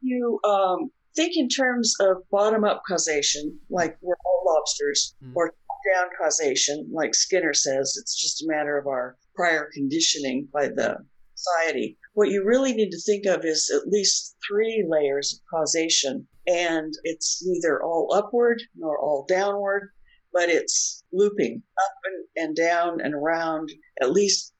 [0.00, 5.32] you um, think in terms of bottom up causation, like we're all lobsters, Mm.
[5.34, 5.56] or top
[5.94, 10.96] down causation, like Skinner says, it's just a matter of our prior conditioning by the
[11.34, 11.98] society.
[12.14, 16.92] What you really need to think of is at least three layers of causation, and
[17.04, 19.90] it's neither all upward nor all downward,
[20.32, 23.70] but it's looping up and, and down and around
[24.00, 24.52] at least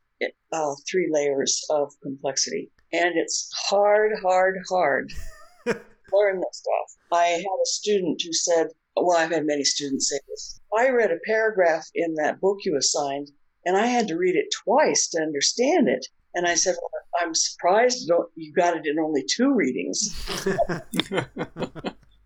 [0.53, 2.71] uh, three layers of complexity.
[2.93, 5.11] And it's hard, hard, hard
[5.67, 5.73] to
[6.13, 6.99] learn that stuff.
[7.13, 10.61] I had a student who said, well, I've had many students say this.
[10.77, 13.31] I read a paragraph in that book you assigned,
[13.65, 16.07] and I had to read it twice to understand it.
[16.35, 16.91] And I said, well,
[17.21, 20.15] I'm surprised you got it in only two readings.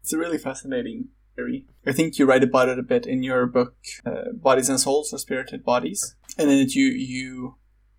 [0.00, 1.66] it's a really fascinating theory.
[1.86, 5.12] I think you write about it a bit in your book, uh, Bodies and Souls
[5.12, 6.14] or Spirited Bodies.
[6.38, 7.56] And then you, you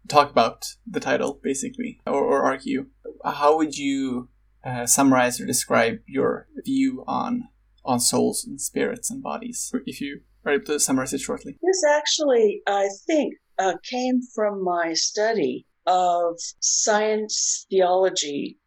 [0.07, 2.88] talk about the title, basically, or, or argue.
[3.26, 4.30] How would you
[4.63, 7.49] uh, summarize or describe your view on
[7.88, 9.72] on souls and spirits and bodies?
[9.86, 11.58] If you are able to summarize it shortly.
[11.62, 18.58] This actually, I think, uh, came from my study of science theology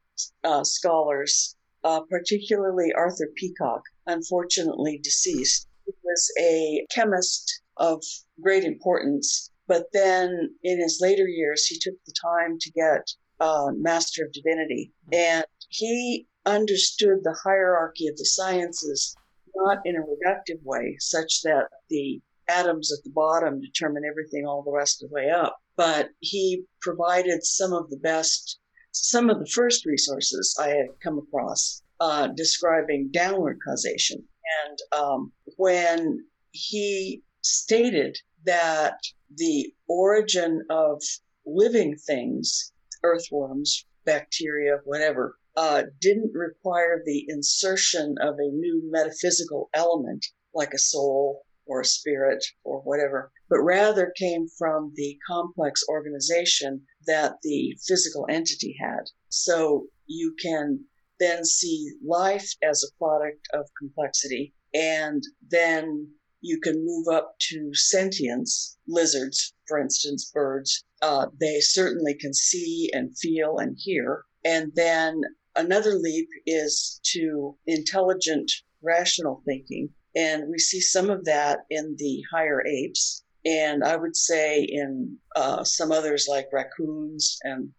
[0.45, 5.68] uh, scholars, uh, particularly Arthur Peacocke, unfortunately deceased.
[5.87, 8.03] He was a chemist of
[8.43, 13.11] great importance, but then in his later years, he took the time to get
[13.41, 14.93] uh, Master of Divinity.
[15.12, 19.14] And he understood the hierarchy of the sciences
[19.55, 24.62] not in a reductive way, such that the atoms at the bottom determine everything all
[24.62, 25.57] the rest of the way up.
[25.76, 28.59] But he provided some of the best,
[28.93, 34.22] some of the first resources I had come across uh, describing downward causation.
[34.64, 38.99] And um, when he stated that
[39.36, 41.03] the origin of
[41.47, 42.72] living things,
[43.05, 50.24] earthworms, bacteria, whatever, uh, didn't require the insertion of a new metaphysical element
[50.55, 56.82] like a soul or a spirit or whatever, but rather came from the complex organization
[57.07, 59.05] that the physical entity had.
[59.28, 60.84] So you can
[61.20, 66.09] then see life as a product of complexity, and then
[66.40, 70.84] you can move up to sentience, lizards, for instance, birds.
[71.03, 74.24] Uh, they certainly can see and feel and hear.
[74.44, 75.20] And then
[75.61, 78.50] another leap is to intelligent,
[78.82, 79.90] rational thinking.
[80.16, 83.24] And we see some of that in the higher apes.
[83.44, 87.70] And I would say in uh, some others like raccoons and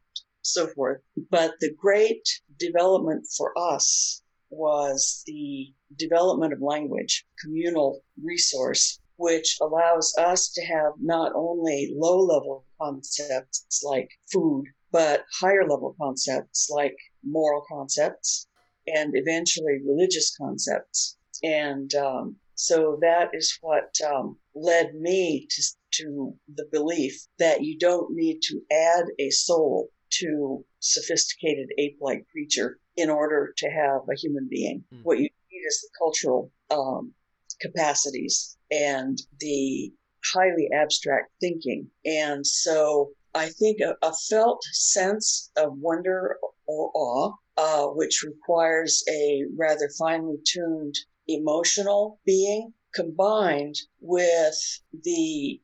[0.42, 1.02] so forth.
[1.30, 2.28] But the great
[2.58, 10.94] development for us was the development of language, communal resource, which allows us to have
[11.00, 18.48] not only low level concepts like food, but higher level concepts like moral concepts
[18.88, 21.18] and eventually religious concepts.
[21.44, 27.78] And um, so that is what um, led me to, to the belief that you
[27.78, 34.16] don't need to add a soul to sophisticated ape-like creature in order to have a
[34.16, 34.84] human being.
[34.94, 35.00] Mm.
[35.04, 37.14] What you need is the cultural um,
[37.62, 39.92] capacities and the
[40.34, 41.88] highly abstract thinking.
[42.06, 49.04] And so I think a, a felt sense of wonder or awe, uh, which requires
[49.10, 50.96] a rather finely tuned
[51.28, 54.56] emotional being combined with
[55.04, 55.62] the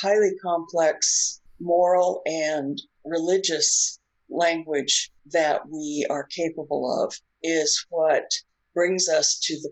[0.00, 3.98] highly complex moral and religious
[4.30, 8.30] language that we are capable of is what
[8.74, 9.70] brings us to the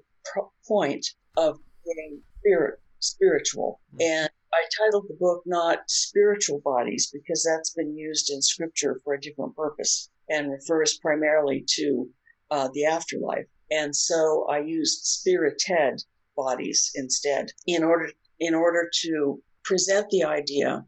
[0.66, 3.80] point of being spirit, spiritual.
[3.94, 4.25] Mm-hmm.
[4.56, 9.20] I titled the book not Spiritual Bodies because that's been used in scripture for a
[9.20, 12.08] different purpose and refers primarily to
[12.50, 13.44] uh, the afterlife.
[13.70, 16.02] And so I used spirited
[16.36, 20.86] bodies instead in order in order to present the idea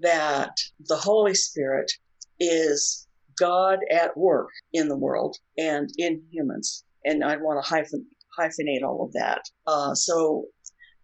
[0.00, 0.56] that
[0.88, 1.92] the Holy Spirit
[2.40, 6.84] is God at work in the world and in humans.
[7.04, 8.06] And I want to hyphen,
[8.38, 9.42] hyphenate all of that.
[9.66, 10.46] Uh, so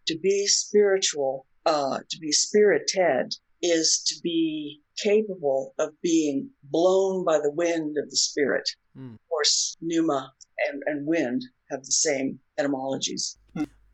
[0.07, 7.39] to be spiritual, uh, to be spirited, is to be capable of being blown by
[7.39, 8.69] the wind of the spirit.
[8.97, 9.15] Mm.
[9.15, 10.33] Of course, pneuma
[10.69, 13.39] and, and wind have the same etymologies.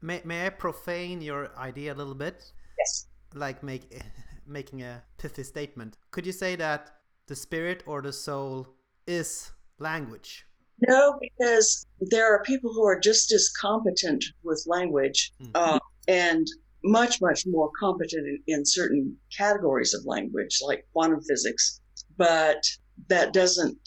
[0.03, 2.45] May, may I profane your idea a little bit?
[2.79, 3.09] Yes.
[3.35, 4.03] Like make
[4.47, 5.97] making a pithy statement.
[6.11, 6.91] Could you say that
[7.27, 8.69] the spirit or the soul
[9.07, 10.47] is language?
[10.87, 15.51] No, because there are people who are just as competent with language mm.
[15.55, 16.47] uh, and
[16.87, 21.81] much, much more competent in certain categories of language, like quantum physics.
[22.17, 22.63] But
[23.09, 23.79] that doesn't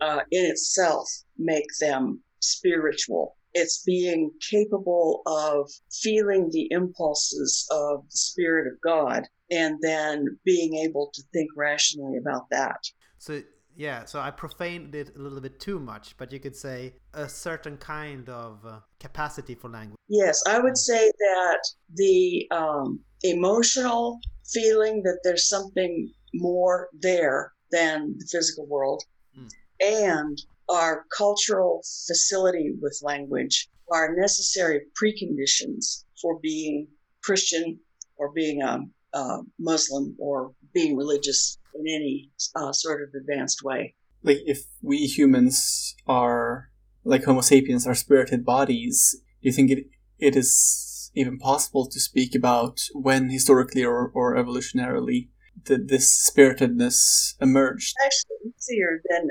[0.00, 3.36] uh, in itself make them spiritual.
[3.52, 10.76] It's being capable of feeling the impulses of the Spirit of God and then being
[10.76, 12.78] able to think rationally about that.
[13.18, 13.42] So
[13.80, 17.26] yeah, so I profaned it a little bit too much, but you could say a
[17.26, 19.96] certain kind of uh, capacity for language.
[20.06, 21.60] Yes, I would say that
[21.94, 24.20] the um, emotional
[24.52, 29.02] feeling that there's something more there than the physical world
[29.34, 29.48] mm.
[29.80, 30.36] and
[30.68, 36.86] our cultural facility with language are necessary preconditions for being
[37.24, 37.80] Christian
[38.18, 43.62] or being a um, uh, Muslim or being religious in any uh, sort of advanced
[43.62, 43.94] way.
[44.22, 46.70] Like if we humans are
[47.04, 49.86] like Homo sapiens are spirited bodies, do you think it
[50.18, 55.28] it is even possible to speak about when historically or, or evolutionarily
[55.64, 57.94] that this spiritedness emerged?
[58.04, 59.28] Actually, easier than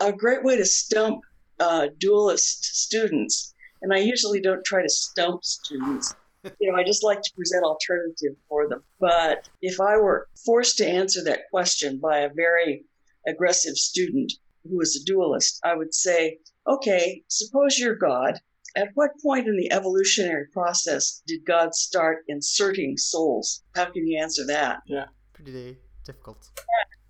[0.00, 1.20] a great way to stump
[1.60, 3.54] uh, dualist students.
[3.80, 7.64] And I usually don't try to stump students you know, I just like to present
[7.64, 8.82] alternative for them.
[9.00, 12.84] But if I were forced to answer that question by a very
[13.26, 14.32] aggressive student
[14.68, 18.38] who is a dualist, I would say, okay, suppose you're God.
[18.74, 23.62] At what point in the evolutionary process did God start inserting souls?
[23.74, 24.80] How can you answer that?
[24.86, 25.76] Yeah, pretty
[26.06, 26.48] difficult.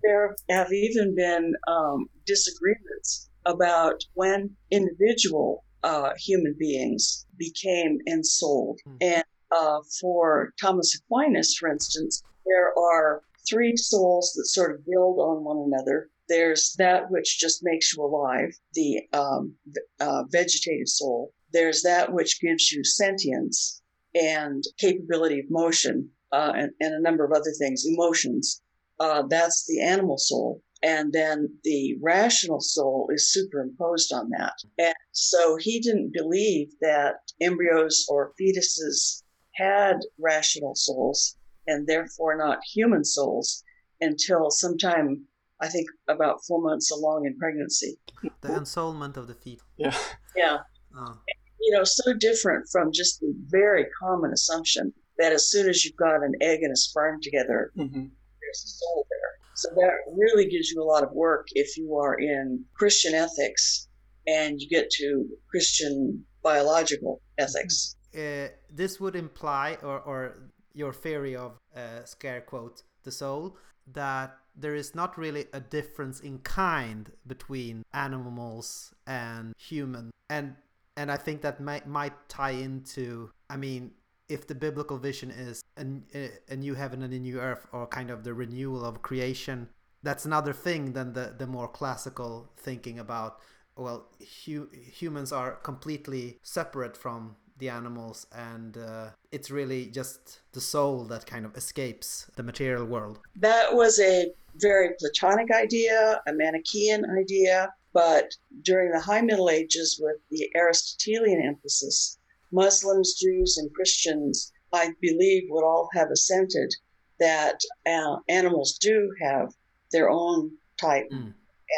[0.03, 8.79] There have even been um, disagreements about when individual uh, human beings became ensouled.
[8.87, 8.97] Mm.
[9.01, 15.19] And uh, for Thomas Aquinas, for instance, there are three souls that sort of build
[15.19, 16.09] on one another.
[16.29, 19.55] There's that which just makes you alive, the um,
[19.99, 21.33] uh, vegetative soul.
[21.51, 23.81] There's that which gives you sentience
[24.15, 28.61] and capability of motion, uh, and, and, a number of other things, emotions.
[28.99, 34.53] Uh, that's the animal soul and then the rational soul is superimposed on that.
[34.77, 39.21] And so he didn't believe that embryos or fetuses
[39.53, 41.37] had rational souls
[41.67, 43.63] and therefore not human souls
[44.01, 45.23] until sometime,
[45.61, 47.99] I think, about four months along in pregnancy.
[48.41, 49.63] The ensoulment of the fetus.
[49.77, 49.95] Yeah.
[50.35, 50.57] Yeah.
[50.97, 51.19] Oh.
[51.61, 55.95] You know, so different from just the very common assumption that as soon as you've
[55.95, 58.05] got an egg and a sperm together, mm-hmm.
[58.41, 59.53] there's a soul there.
[59.53, 63.87] So that really gives you a lot of work if you are in Christian ethics
[64.27, 67.95] and you get to Christian biological ethics.
[68.15, 70.35] Uh, this would imply, or, or
[70.73, 73.57] your theory of uh, scare quote, the soul,
[73.91, 80.11] that there is not really a difference in kind between animals and human.
[80.29, 80.55] And
[80.95, 83.91] and I think that might might tie into I mean
[84.29, 88.09] if the biblical vision is a, a new heaven and a new earth or kind
[88.09, 89.67] of the renewal of creation
[90.03, 93.39] that's another thing than the, the more classical thinking about
[93.75, 94.07] well
[94.45, 101.03] hu- humans are completely separate from the animals and uh, it's really just the soul
[101.05, 107.03] that kind of escapes the material world that was a very platonic idea a manichaean
[107.19, 108.31] idea but
[108.63, 112.17] during the high middle ages with the aristotelian emphasis
[112.55, 116.71] Muslims, Jews, and Christians, I believe, would all have assented
[117.19, 119.51] that uh, animals do have
[119.91, 121.33] their own type Mm.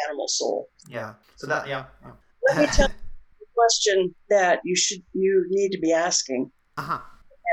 [0.06, 0.68] animal soul.
[0.88, 1.14] Yeah.
[1.36, 1.84] So that yeah.
[2.48, 2.88] Let me tell
[3.40, 6.98] you a question that you should you need to be asking Uh-huh.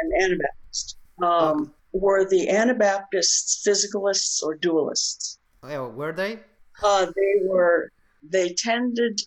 [0.03, 0.97] an Anabaptist.
[1.21, 5.37] Um, were the Anabaptists physicalists or dualists?
[5.67, 6.39] Yeah, were they?
[6.83, 7.89] Uh, they were.
[8.27, 9.19] They tended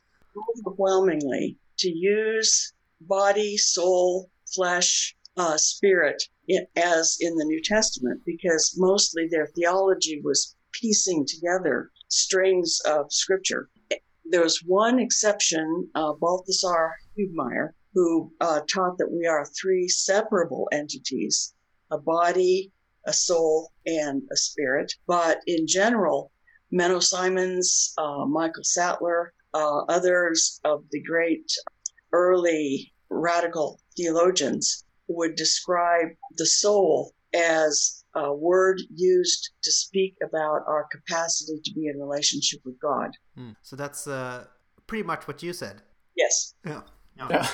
[0.66, 8.74] overwhelmingly to use body, soul, flesh, uh, spirit i- as in the New Testament, because
[8.78, 13.68] mostly their theology was piecing together strings of scripture.
[14.30, 20.68] There was one exception, uh, Balthasar Hubmaier, who uh, taught that we are three separable
[20.72, 21.54] entities
[21.90, 22.72] a body,
[23.06, 24.92] a soul, and a spirit.
[25.06, 26.32] But in general,
[26.72, 31.50] Menno Simons, uh, Michael Sattler, uh, others of the great
[32.12, 40.86] early radical theologians would describe the soul as a word used to speak about our
[40.90, 43.10] capacity to be in relationship with God.
[43.36, 43.50] Hmm.
[43.62, 44.46] So that's uh,
[44.86, 45.82] pretty much what you said.
[46.16, 46.54] Yes.
[46.64, 46.80] Yeah.
[47.30, 47.48] Yeah.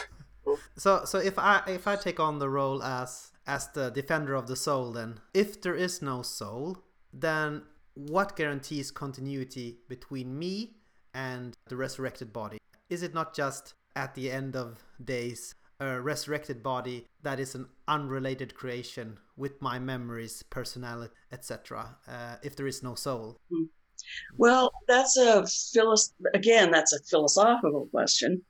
[0.77, 4.47] So so if I if I take on the role as as the defender of
[4.47, 6.79] the soul then if there is no soul
[7.13, 7.63] then
[7.95, 10.77] what guarantees continuity between me
[11.15, 12.59] and the resurrected body?
[12.89, 17.67] Is it not just at the end of days a resurrected body that is an
[17.89, 21.97] unrelated creation with my memories, personality, etc.
[22.07, 23.37] Uh, if there is no soul.
[24.37, 25.45] Well, that's a
[26.35, 28.43] again, that's a philosophical question.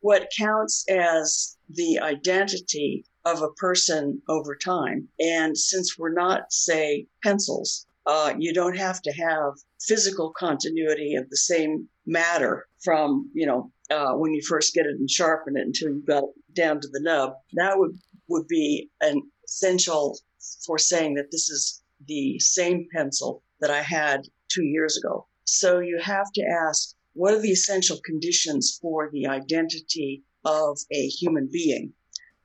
[0.00, 5.08] What counts as the identity of a person over time?
[5.20, 11.28] And since we're not, say, pencils, uh, you don't have to have physical continuity of
[11.30, 15.66] the same matter from, you know, uh, when you first get it and sharpen it
[15.66, 16.24] until you've got
[16.54, 17.34] down to the nub.
[17.54, 17.98] That would,
[18.28, 20.18] would be an essential
[20.66, 25.26] for saying that this is the same pencil that I had two years ago.
[25.44, 31.06] So you have to ask what are the essential conditions for the identity of a
[31.08, 31.92] human being?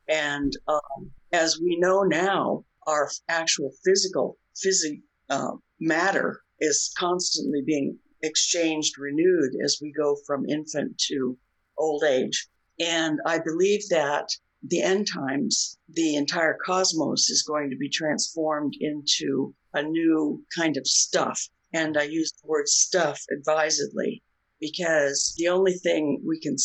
[0.10, 5.00] And um, as we know now, our actual physical physic
[5.30, 11.38] uh, matter is constantly being exchanged, renewed as we go from infant to
[11.78, 12.48] old age.
[12.80, 14.30] And I believe that
[14.64, 20.78] the end times, the entire cosmos is going to be transformed into a new kind
[20.78, 21.48] of stuff.
[21.74, 24.24] And I use the word stuff advisedly
[24.60, 26.56] because the only thing we can,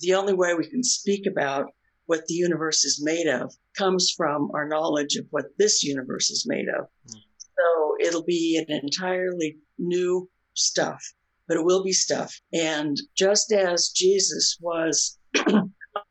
[0.00, 1.66] the only way we can speak about
[2.06, 6.44] what the universe is made of comes from our knowledge of what this universe is
[6.46, 6.86] made of.
[7.08, 7.20] Mm.
[7.40, 11.02] So it'll be an entirely new stuff,
[11.48, 12.40] but it will be stuff.
[12.52, 15.18] And just as Jesus was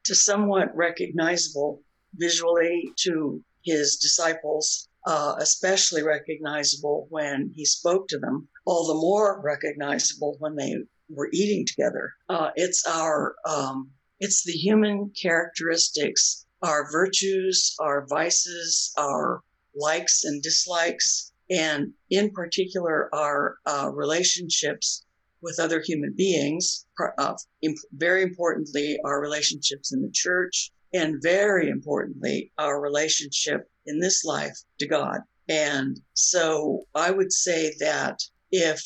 [0.03, 1.81] to somewhat recognizable
[2.15, 9.41] visually to his disciples, uh, especially recognizable when he spoke to them, all the more
[9.43, 10.75] recognizable when they
[11.09, 12.13] were eating together.
[12.29, 19.41] Uh, it's our, um, it's the human characteristics, our virtues, our vices, our
[19.75, 25.04] likes and dislikes, and in particular, our uh, relationships
[25.41, 26.85] with other human beings.
[27.17, 33.99] Uh, imp- very importantly, our relationships in the church, and very importantly, our relationship in
[33.99, 35.19] this life to God.
[35.47, 38.19] And so I would say that
[38.51, 38.81] if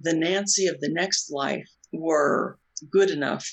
[0.00, 2.58] the Nancey of the next life were
[2.90, 3.46] good enough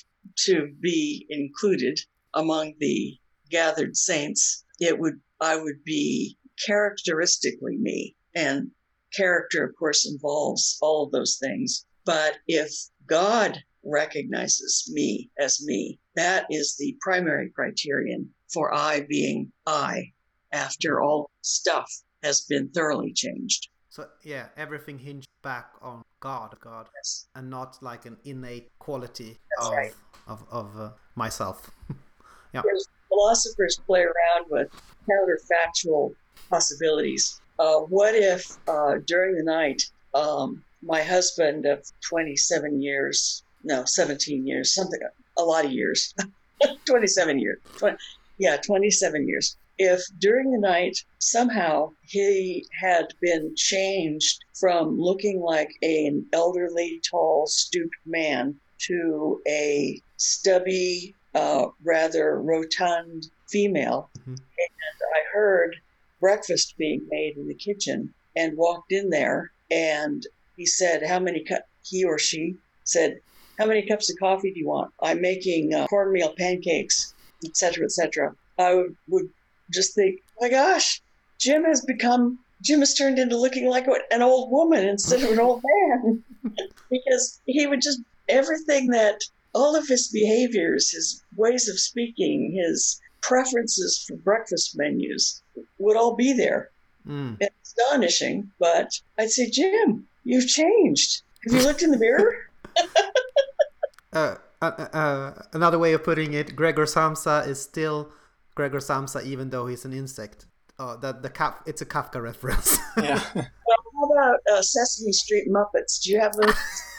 [0.46, 1.98] to be included
[2.34, 3.16] among the
[3.50, 6.36] gathered saints, it would, I would be
[6.66, 8.16] characteristically me.
[8.34, 8.70] And
[9.16, 11.86] character, of course, involves all of those things.
[12.08, 12.72] But if
[13.06, 20.12] God recognizes me as me, that is the primary criterion for I being I
[20.50, 21.90] after all stuff
[22.22, 23.68] has been thoroughly changed.
[23.90, 27.26] So yeah, everything hinged back on God, God, Yes.
[27.34, 29.94] and not like an innate quality That's of right.
[30.26, 31.70] of of uh, myself.
[32.54, 32.62] yeah.
[32.64, 34.68] There's philosophers play around with
[35.10, 36.14] counterfactual
[36.48, 37.42] possibilities.
[37.58, 39.82] Uh, what if uh, during the night,
[40.14, 45.00] um, my husband of 27 years, no, 17 years, something,
[45.36, 46.14] a lot of years,
[46.86, 47.96] 27 years, 20,
[48.38, 49.56] yeah, 27 years.
[49.80, 57.46] If during the night somehow he had been changed from looking like an elderly, tall,
[57.46, 58.56] stooped man
[58.88, 64.36] to a stubby, uh, rather rotund female, Mhm.
[64.36, 65.76] and I heard
[66.20, 70.26] breakfast being made in the kitchen and walked in there and
[70.58, 72.54] he said how many cu- he or she
[72.84, 73.18] said
[73.58, 78.34] how many cups of coffee do you want i'm making uh, cornmeal pancakes etc etc
[78.58, 79.28] I would, would
[79.72, 81.00] just think, my gosh,
[81.38, 85.40] Jim has become, Jim has turned into looking like an old woman instead of an
[85.40, 86.24] old man.
[86.90, 89.20] because he would just, everything that,
[89.54, 95.42] all of his behaviors, his ways of speaking, his preferences for breakfast menus
[95.78, 96.70] would all be there.
[97.06, 97.36] Mm.
[97.40, 101.22] It's astonishing, but I'd say, Jim, you've changed.
[101.44, 102.34] Have you looked in the mirror?
[104.12, 108.10] uh, uh, uh, another way of putting it, Gregor Samsa is still
[108.54, 110.46] Gregor Samsa, even though he's an insect.
[110.78, 112.78] Oh, that the Kaf- it's a Kafka reference.
[112.98, 113.22] Yeah.
[113.34, 116.02] Well, how about uh, Sesame Street Muppets?
[116.02, 116.54] Do you have those?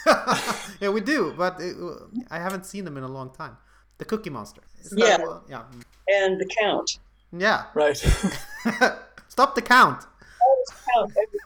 [0.80, 1.76] yeah, we do, but it,
[2.30, 3.56] I haven't seen them in a long time.
[3.98, 4.62] The Cookie Monster.
[4.82, 5.26] Is that Yeah.
[5.26, 5.40] one?
[5.48, 5.62] yeah,
[6.08, 6.98] and the count.
[7.32, 7.64] yeah.
[7.74, 7.96] right.
[9.28, 10.00] Stop the count.
[10.46, 11.39] always count everything.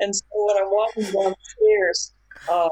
[0.00, 2.14] And so when I'm walking down the stairs,
[2.48, 2.68] uh,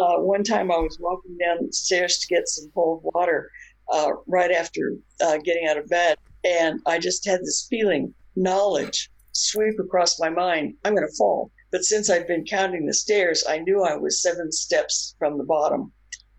[0.00, 3.50] uh, one time I was walking down the stairs to get some cold water
[3.92, 9.10] uh, right after uh, getting out of bed, and I just had this feeling, knowledge,
[9.32, 10.74] sweep across my mind.
[10.84, 11.50] I'm going to fall.
[11.70, 15.44] But since I'd been counting the stairs, I knew I was seven steps from the
[15.44, 15.92] bottom.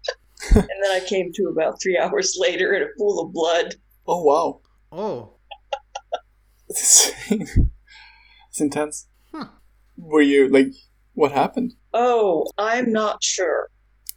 [0.56, 3.76] and then I came to about three hours later in a pool of blood.
[4.08, 4.62] Oh wow.
[4.91, 5.34] Oh,
[6.70, 7.72] It's insane.
[8.49, 9.08] It's intense.
[10.00, 10.06] Huh.
[10.08, 10.68] Were you like
[11.14, 11.74] what happened?
[11.93, 13.70] Oh, I'm not sure.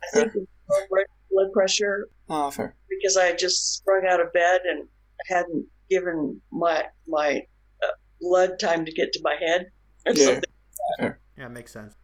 [0.03, 2.75] I think it was blood pressure Oh fair.
[2.89, 4.89] because I just sprung out of bed and
[5.27, 7.43] hadn't given my my
[7.83, 7.87] uh,
[8.21, 9.67] blood time to get to my head
[10.07, 10.25] or Yeah.
[10.25, 11.15] something.
[11.37, 11.95] yeah, makes sense.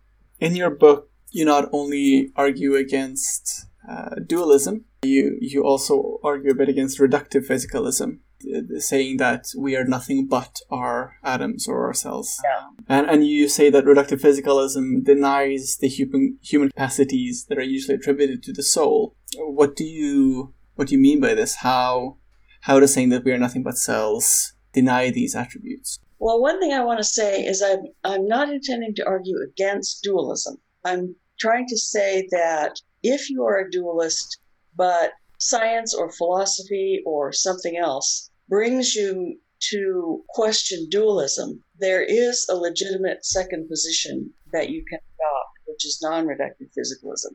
[0.41, 6.55] In your book, you not only argue against uh, dualism, you you also argue a
[6.55, 8.18] bit against reductive physicalism,
[8.55, 12.40] uh, saying that we are nothing but our atoms or our cells.
[12.44, 12.68] Yeah.
[12.88, 17.96] And and you say that reductive physicalism denies the human human capacities that are usually
[17.96, 19.16] attributed to the soul.
[19.36, 21.57] What do you what do you mean by this?
[21.57, 22.18] How
[22.62, 25.98] how does saying that we are nothing but cells deny these attributes?
[26.18, 30.02] Well, one thing I want to say is I'm I'm not intending to argue against
[30.02, 30.57] dualism.
[30.84, 34.38] I'm trying to say that if you are a dualist,
[34.77, 39.39] but science or philosophy or something else brings you
[39.70, 46.01] to question dualism, there is a legitimate second position that you can adopt, which is
[46.03, 47.35] non-reductive physicalism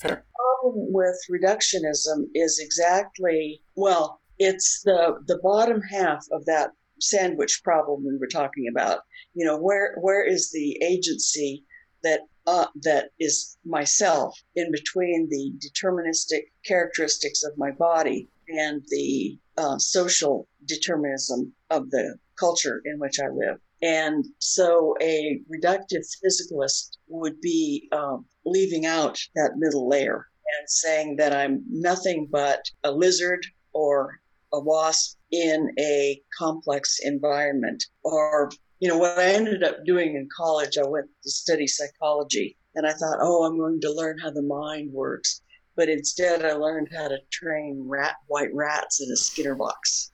[0.00, 0.24] Fair.
[0.36, 6.70] problem with reductionism is exactly well it's the the bottom half of that
[7.00, 9.00] sandwich problem we were talking about
[9.34, 11.64] you know where where is the agency
[12.02, 12.20] that
[12.50, 19.78] uh, that is myself in between the deterministic characteristics of my body and the uh,
[19.78, 23.58] social determinism of the culture in which I live.
[23.82, 30.26] And so a reductive physicalist would be um, leaving out that middle layer
[30.58, 34.18] and saying that I'm nothing but a lizard or
[34.52, 37.84] a wasp in a complex environment.
[38.02, 42.56] Or, you know, what I ended up doing in college, I went to study psychology
[42.74, 45.42] and I thought, oh, I'm going to learn how the mind works.
[45.76, 50.12] But instead, I learned how to train rat, white rats in a Skinner box.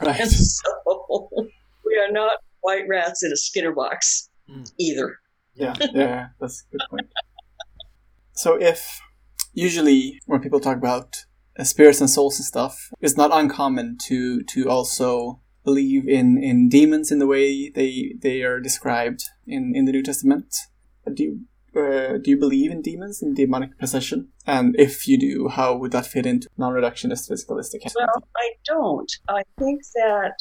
[0.00, 0.20] Right.
[0.20, 1.30] And so
[1.84, 4.70] we are not white rats in a Skinner box Mm.
[4.78, 5.18] either.
[5.54, 7.08] Yeah, yeah, that's a good point.
[8.34, 9.00] So if
[9.52, 11.24] usually when people talk about
[11.62, 17.10] spirits and souls and stuff, it's not uncommon to to also believe in in demons
[17.10, 20.54] in the way they they are described in in the New Testament.
[21.12, 21.40] Do you
[21.74, 24.28] uh, do you believe in demons and demonic possession?
[24.46, 27.80] And if you do, how would that fit into non-reductionist physicalistic?
[27.96, 29.10] Well, I don't.
[29.28, 30.34] I think that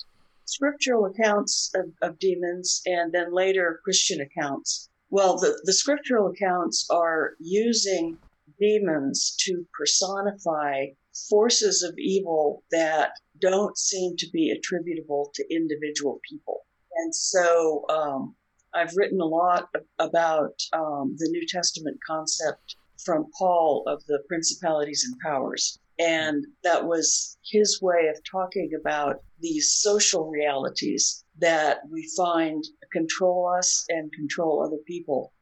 [0.46, 6.86] scriptural accounts of, of demons and then later Christian accounts, well, the, the scriptural accounts
[6.92, 8.18] are using
[8.60, 10.88] demons to personify
[11.30, 13.12] forces of evil that
[13.42, 16.66] don't seem to be attributable to individual people.
[16.98, 18.36] And so um,
[18.74, 19.70] I've written a lot
[20.00, 25.80] about um, the New Testament concept from Paul of the principalities and powers.
[26.00, 33.54] And that was his way of talking about these social realities that we find control
[33.58, 35.34] us and control other people.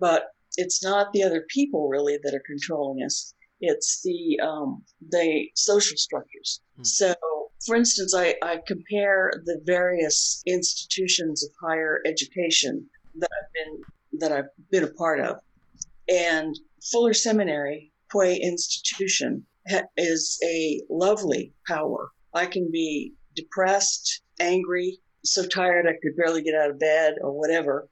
[0.00, 3.34] But it's not the other people really that are controlling us.
[3.60, 6.60] It's the um, the social structures.
[6.76, 6.84] Hmm.
[6.84, 7.14] So,
[7.64, 13.82] for instance, I, I compare the various institutions of higher education that I've been
[14.20, 15.36] that I've been a part of,
[16.08, 16.58] and
[16.90, 19.46] Fuller Seminary, qua Institution,
[19.96, 22.10] is a lovely power.
[22.34, 27.32] I can be depressed, angry, so tired I could barely get out of bed or
[27.32, 27.88] whatever.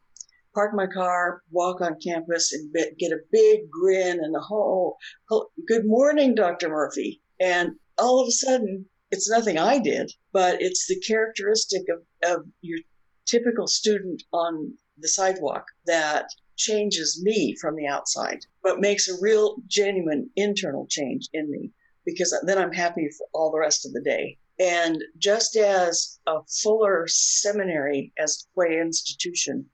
[0.55, 4.97] Park my car, walk on campus, and get a big grin and a whole,
[5.29, 6.71] whole good morning, Dr.
[6.71, 7.21] Murphy.
[7.39, 12.47] And all of a sudden, it's nothing I did, but it's the characteristic of, of
[12.61, 12.81] your
[13.27, 19.57] typical student on the sidewalk that changes me from the outside, but makes a real,
[19.67, 21.71] genuine internal change in me
[22.05, 24.39] because then I'm happy for all the rest of the day.
[24.59, 29.67] And just as a fuller seminary as way institution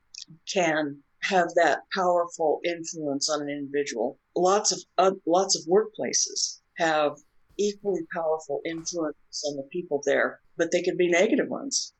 [0.51, 7.17] can have that powerful influence on an individual, lots of uh, lots of workplaces have
[7.57, 11.93] equally powerful influence on the people there, but they can be negative ones.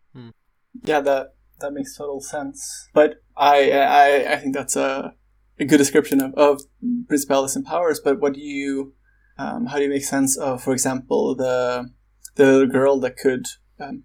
[0.84, 2.89] Yeah, that that makes total sense.
[2.93, 5.14] But I I, I think that's a,
[5.60, 6.62] a good description of, of
[7.08, 7.99] principalities and powers.
[8.04, 8.93] But what do you
[9.38, 11.89] um, how do you make sense of, for example, the
[12.36, 13.45] the girl that could
[13.80, 14.04] um,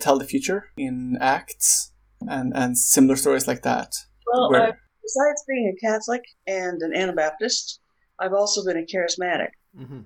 [0.00, 3.92] tell the future in Acts and and similar stories like that?
[4.32, 4.62] Well, where...
[4.62, 4.72] I,
[5.02, 7.80] besides being a Catholic and an Anabaptist,
[8.18, 9.50] I've also been a charismatic.
[9.78, 10.00] Mm-hmm.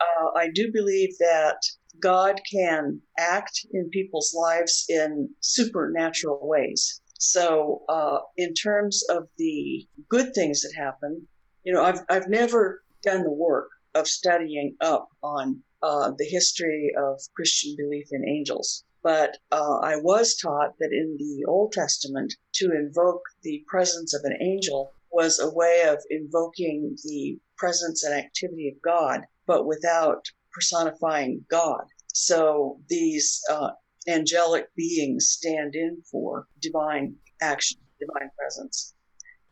[0.00, 1.56] Uh, I do believe that
[2.00, 7.00] God can act in people's lives in supernatural ways.
[7.18, 11.26] So, uh, in terms of the good things that happen,
[11.62, 16.92] you know, I've, I've never done the work of studying up on uh, the history
[16.96, 18.84] of Christian belief in angels.
[19.02, 24.22] But uh, I was taught that in the Old Testament, to invoke the presence of
[24.24, 30.24] an angel was a way of invoking the presence and activity of God, but without
[30.52, 31.84] personifying God.
[32.12, 33.70] So these uh,
[34.08, 38.94] angelic beings stand in for divine action, divine presence.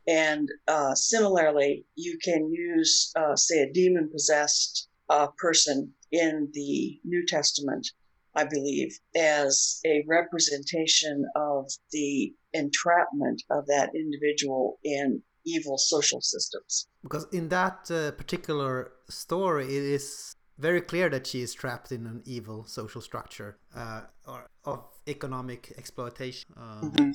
[0.06, 7.00] And uh, similarly, you can use, uh, say, a demon possessed uh, person in the
[7.04, 7.88] New Testament,
[8.34, 16.86] I believe, as a representation of the entrapment of that individual in evil social systems.
[17.02, 22.06] Because in that uh, particular story, it is very clear that she is trapped in
[22.06, 26.54] an evil social structure uh, or of economic exploitation.
[26.56, 27.10] Uh, mm-hmm.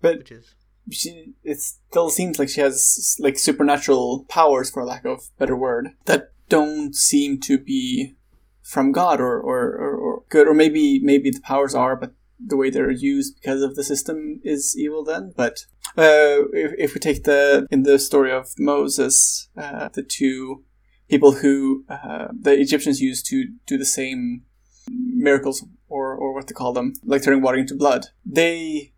[0.00, 0.54] But which is
[0.90, 5.90] she, it still seems like she has like supernatural powers, for lack of better word,
[6.04, 8.14] that don't seem to be
[8.62, 12.56] from God or, or, or, or good, or maybe maybe the powers are, but the
[12.56, 15.32] way they're used because of the system is evil then.
[15.36, 20.64] But uh, if, if we take the in the story of Moses, uh, the two
[21.08, 24.42] people who uh, the Egyptians used to do the same
[24.90, 28.92] miracles or, or what to call them, like turning water into blood, they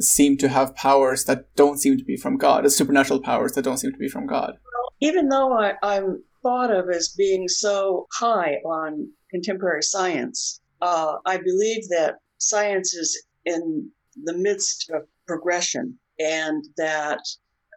[0.00, 3.78] seem to have powers that don't seem to be from God, supernatural powers that don't
[3.78, 4.54] seem to be from God.
[5.00, 11.36] Even though I, I'm thought of as being so high on contemporary science, uh, I
[11.38, 13.90] believe that science is in
[14.24, 17.20] the midst of progression and that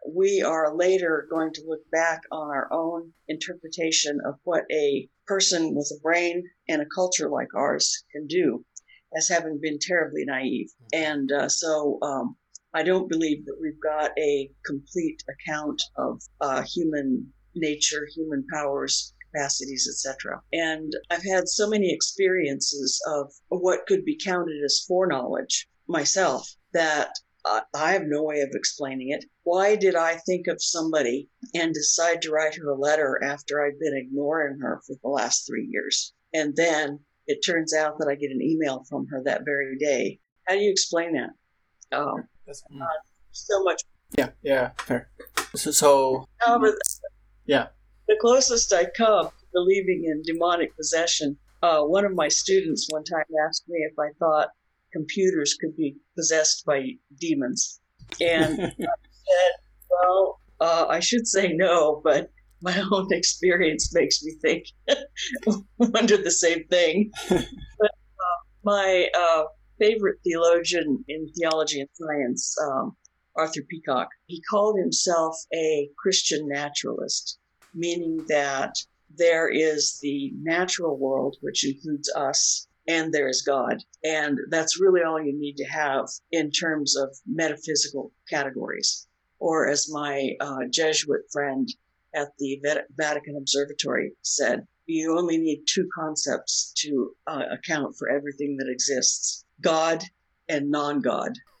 [0.08, 5.74] we are later going to look back on our own interpretation of what a person
[5.74, 8.64] with a brain and a culture like ours can do
[9.16, 10.68] as having been terribly naive.
[10.94, 11.12] Mm-hmm.
[11.12, 12.36] And uh, so um,
[12.74, 19.14] I don't believe that we've got a complete account of uh, human nature, human powers,
[19.32, 20.40] capacities, etc.
[20.52, 27.10] And I've had so many experiences of what could be counted as foreknowledge myself that
[27.44, 29.24] I have no way of explaining it.
[29.42, 33.78] Why did I think of somebody and decide to write her a letter after I'd
[33.80, 36.12] been ignoring her for the last three years?
[36.32, 40.20] And then it turns out that I get an email from her that very day.
[40.46, 41.96] How do you explain that?
[41.96, 42.86] Um, uh,
[43.32, 43.82] so much.
[44.16, 45.10] Yeah, yeah, fair.
[45.54, 46.76] So, so however,
[47.46, 47.68] yeah,
[48.08, 53.04] the closest I come to believing in demonic possession, uh, one of my students one
[53.04, 54.48] time asked me if I thought
[54.92, 57.80] computers could be possessed by demons.
[58.20, 59.52] And I said,
[59.90, 62.30] well, uh, I should say no, but
[62.62, 64.66] my own experience makes me think
[65.78, 67.10] wonder the same thing.
[67.28, 69.44] but uh, my uh,
[69.78, 72.96] favorite theologian in theology and science, um,
[73.36, 77.38] Arthur Peacocke, he called himself a Christian naturalist,
[77.74, 78.74] meaning that
[79.16, 83.82] there is the natural world, which includes us, and there is God.
[84.04, 89.06] And that's really all you need to have in terms of metaphysical categories.
[89.38, 91.68] Or as my uh, Jesuit friend
[92.14, 92.60] at the
[92.96, 99.44] Vatican Observatory said, you only need two concepts to uh, account for everything that exists
[99.60, 100.02] God
[100.48, 101.32] and non God.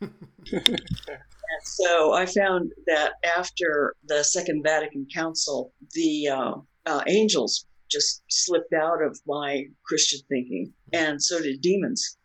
[1.64, 6.54] so I found that after the Second Vatican Council, the uh,
[6.86, 12.16] uh, angels just slipped out of my Christian thinking, and so did demons.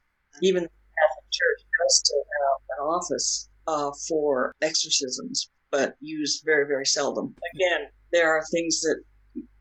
[0.41, 6.65] Even the Catholic Church does still have an office uh, for exorcisms, but used very,
[6.65, 7.35] very seldom.
[7.55, 9.01] Again, there are things that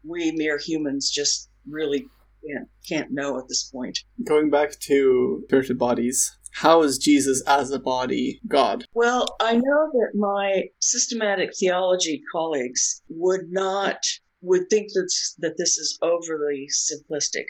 [0.04, 2.06] we mere humans just really
[2.46, 3.98] can't, can't know at this point.
[4.24, 8.84] Going back to spirited bodies, how is Jesus as a body God?
[8.94, 13.98] Well, I know that my systematic theology colleagues would not
[14.46, 17.46] would think that that this is overly simplistic,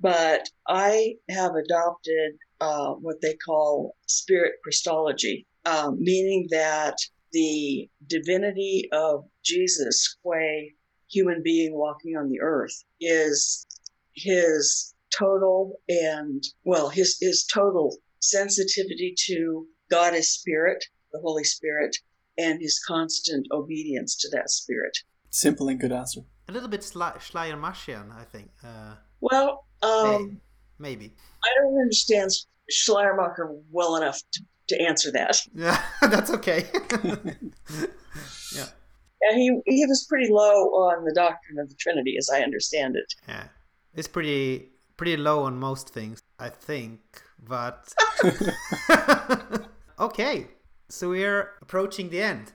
[0.00, 6.96] but I have adopted uh, what they call spirit Christology, um, meaning that
[7.32, 10.38] the divinity of Jesus, qua
[11.08, 13.66] human being walking on the earth, is
[14.14, 21.96] his total and well, his his total sensitivity to God as spirit, the Holy Spirit,
[22.38, 24.96] and his constant obedience to that spirit.
[25.30, 26.22] Simple and good answer.
[26.48, 28.50] A little bit Schli- Schleiermachian, I think.
[28.62, 30.40] Uh, Well, um,
[30.78, 31.14] maybe.
[31.44, 32.30] I don't understand
[32.70, 35.40] Schleiermacher well enough to, to answer that.
[35.54, 36.66] Yeah, that's okay.
[38.54, 38.66] yeah.
[39.26, 42.96] And he he was pretty low on the doctrine of the Trinity, as I understand
[42.96, 43.14] it.
[43.26, 43.44] Yeah.
[43.94, 47.00] It's pretty pretty low on most things, I think.
[47.38, 47.92] But
[49.98, 50.46] okay,
[50.88, 52.52] so we're approaching the end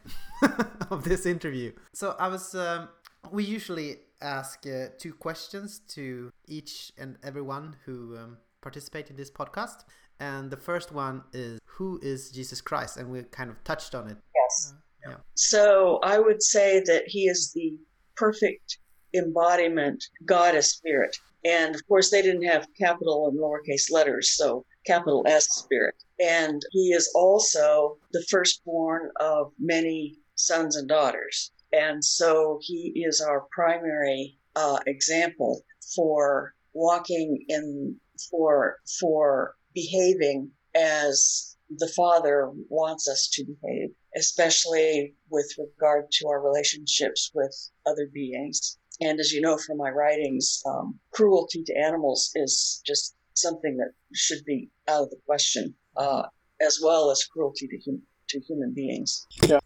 [0.92, 1.72] of this interview.
[1.94, 2.90] So I was, um,
[3.32, 9.32] we usually ask uh, two questions to each and everyone who um, participate in this
[9.32, 9.86] podcast.
[10.20, 12.98] And the first one is, who is Jesus Christ?
[12.98, 14.18] And we kind of touched on it.
[14.36, 14.74] Yes.
[15.08, 15.16] yeah.
[15.36, 17.78] So I would say that he is the
[18.18, 18.80] perfect
[19.14, 21.16] embodiment, God as spirit.
[21.46, 25.96] And of course, they didn't have capital and lowercase letters, so capital S spirit.
[26.20, 31.52] And he is also the firstborn of many sons and daughters.
[31.72, 35.62] And so he is our primary uh, example
[35.96, 37.96] for walking in,
[38.30, 46.42] for, for behaving as the Father wants us to behave, especially with regard to our
[46.42, 47.56] relationships with
[47.86, 48.78] other beings.
[49.02, 53.92] And as you know from my writings, um, cruelty to animals is just something that
[54.14, 56.24] should be out of the question, uh,
[56.60, 59.26] as well as cruelty to, hum- to human beings.
[59.48, 59.60] Yeah.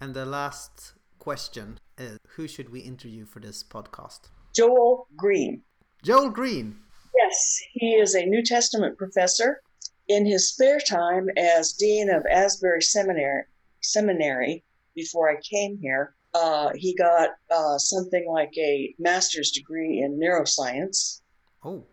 [0.00, 0.94] And the last
[1.28, 4.30] question is, who should we interview for this podcast?
[4.56, 5.60] Joel Green.
[6.02, 6.78] Joel Green.
[7.14, 9.60] Yes, he is a New Testament professor.
[10.08, 13.42] In his spare time, as dean of Asbury Seminary,
[13.82, 14.64] Seminary
[14.94, 21.20] before I came here, uh, he got uh, something like a master's degree in neuroscience.
[21.62, 21.84] Oh.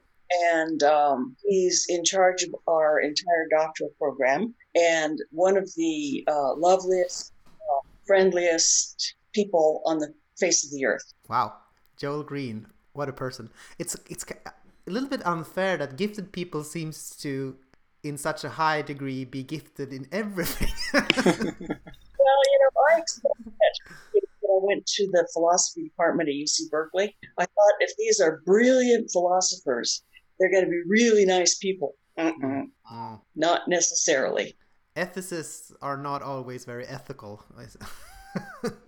[0.54, 4.56] And um, he's in charge of our entire doctoral program.
[4.76, 11.14] And one of the uh, loveliest, uh, friendliest people on the face of the earth.
[11.30, 11.54] Wow.
[11.98, 12.68] Joel Green.
[12.94, 13.50] What a person.
[13.78, 14.26] It's it's
[14.88, 17.58] a little bit unfair that gifted people seems to
[18.04, 20.72] in such a high degree be gifted in everything.
[20.94, 23.54] well, you know, I expected
[24.42, 27.16] when I went to the philosophy department at UC Berkeley.
[27.38, 30.04] I thought if these are brilliant philosophers,
[30.40, 31.96] they're going to be really nice people.
[32.18, 32.66] Mm-mm.
[32.90, 33.22] Oh.
[33.36, 34.56] Not necessarily.
[34.96, 37.44] Ethicists are not always very ethical.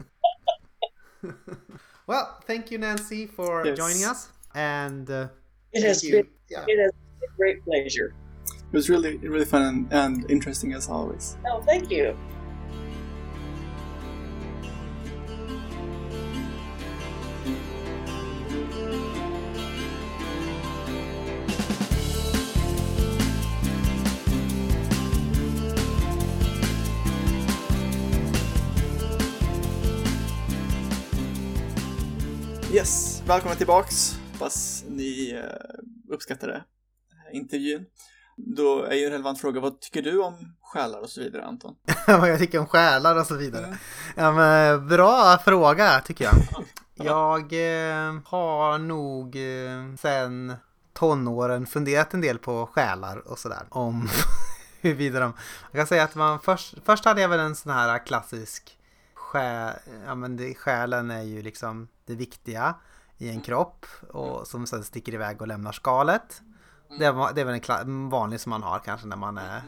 [2.07, 3.77] well, thank you, Nancey, for Yes.
[3.77, 4.29] joining us.
[4.55, 5.27] And uh,
[5.73, 6.11] It has you.
[6.23, 6.65] been Yeah.
[6.67, 8.13] it has been a great pleasure.
[8.47, 11.37] It was really, really fun and, and interesting as always.
[11.49, 12.15] Oh, thank you.
[33.27, 34.19] Välkomna tillbaks.
[34.31, 37.85] Hoppas ni uh, uppskattade eh, intervjun.
[38.35, 41.75] Då är ju en relevant fråga, vad tycker du om själar och så vidare, Anton?
[42.07, 43.77] vad jag tycker om själar och så vidare.
[44.15, 46.33] Ja, men, bra fråga tycker jag.
[46.95, 50.55] Jag eh, har nog eh, sen
[50.93, 53.65] tonåren funderat en del på själar och sådär.
[53.69, 54.09] Om
[54.81, 55.33] huruvida de...
[55.71, 58.77] Jag kan säga att man först, först hade jag väl en sån här klassisk
[59.13, 59.73] själ,
[60.05, 62.75] ja men det, själen är ju liksom det viktiga
[63.17, 66.41] i en kropp och som sen sticker iväg och lämnar skalet.
[66.99, 69.61] Det, var, det är väl en vanlig som man har kanske när man är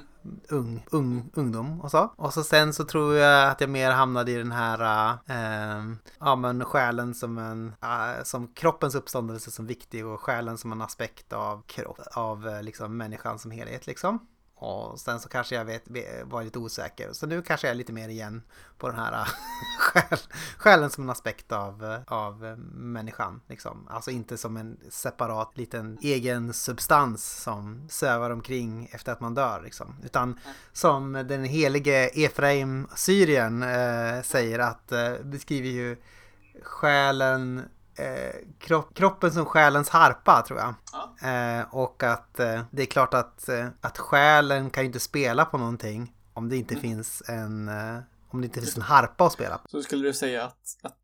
[0.50, 2.14] ung, ung, ungdom och så.
[2.16, 5.84] Och så sen så tror jag att jag mer hamnade i den här, äh,
[6.20, 10.82] ja men själen som en, äh, som kroppens uppståndelse som viktig och själen som en
[10.82, 14.20] aspekt av kropp, av äh, liksom människan som helhet liksom.
[14.62, 15.84] Och sen så kanske jag vet,
[16.24, 17.14] var lite osäker.
[17.14, 18.42] Så nu kanske jag är lite mer igen
[18.78, 19.28] på den här
[19.80, 20.20] själ,
[20.58, 22.42] själen som en aspekt av, av
[22.74, 23.42] människan.
[23.48, 23.88] Liksom.
[23.90, 29.62] Alltså inte som en separat liten egen substans som sövar omkring efter att man dör.
[29.62, 29.96] Liksom.
[30.04, 30.40] Utan
[30.74, 35.98] som den helige Efraim Syrien eh, säger att eh, beskriver ju
[36.64, 37.64] själen
[38.60, 40.74] kropp, kroppen som själens harpa tror jag.
[41.22, 41.30] Ja.
[41.30, 45.46] Eh, och att eh, det är klart att, eh, att själen kan ju inte spela
[45.46, 46.82] på någonting om det inte Mm.
[46.82, 48.00] finns en eh,
[48.32, 49.68] om det inte finns en harpa att spela på.
[49.68, 50.98] Så skulle du säga att, att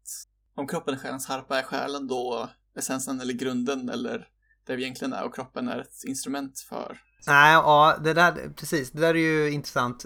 [0.56, 4.28] om kroppen är själens harpa, är själen då essensen eller grunden eller
[4.68, 6.98] det vi egentligen är och kroppen är ett instrument för?
[7.28, 10.06] Nej, ja, det där, precis, det där är ju intressant.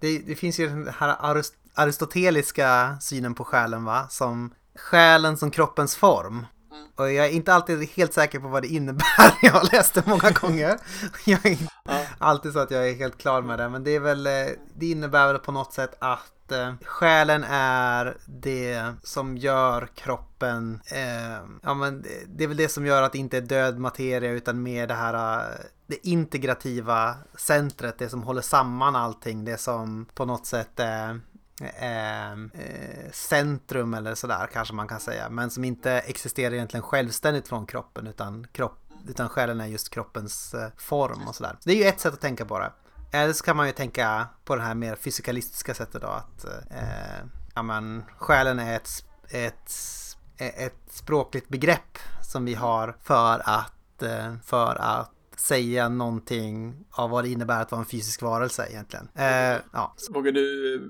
[0.00, 4.06] Det, det finns ju den här arist, aristoteliska synen på själen, va?
[4.10, 6.46] Som själen som kroppens form.
[6.72, 6.86] Mm.
[6.96, 9.04] Och jag är inte alltid helt säker på vad det innebär.
[9.42, 10.78] Jag har läst det många gånger.
[11.26, 12.00] Jag är inte Ja.
[12.18, 13.68] alltid så att jag är helt klar med det.
[13.68, 14.32] Men det är väl, eh,
[14.76, 21.38] det innebär väl på något sätt att eh, själen är det som gör kroppen, eh,
[21.62, 24.62] ja men det- är väl det som gör att det inte är död materia utan
[24.62, 25.54] mer det här eh,
[25.86, 31.20] det integrativa centret, det som håller samman allting, det som på något sätt är
[31.60, 35.30] Ehm, eh, centrum eller sådär kanske man kan säga.
[35.30, 38.78] Men som inte existerar egentligen självständigt från kroppen utan, kropp,
[39.08, 41.56] utan själen är just kroppens eh, form och sådär.
[41.64, 42.72] Det är ju ett sätt att tänka på det.
[43.12, 47.26] Eller så kan man ju tänka på det här mer fysikalistiska sättet då att eh,
[47.54, 49.72] ja, men, själen är ett, ett,
[50.36, 57.24] ett språkligt begrepp som vi har för att, eh, för att säga någonting av vad
[57.24, 59.08] det innebär att vara en fysisk varelse egentligen.
[59.14, 60.80] Eh, ja, Vågar du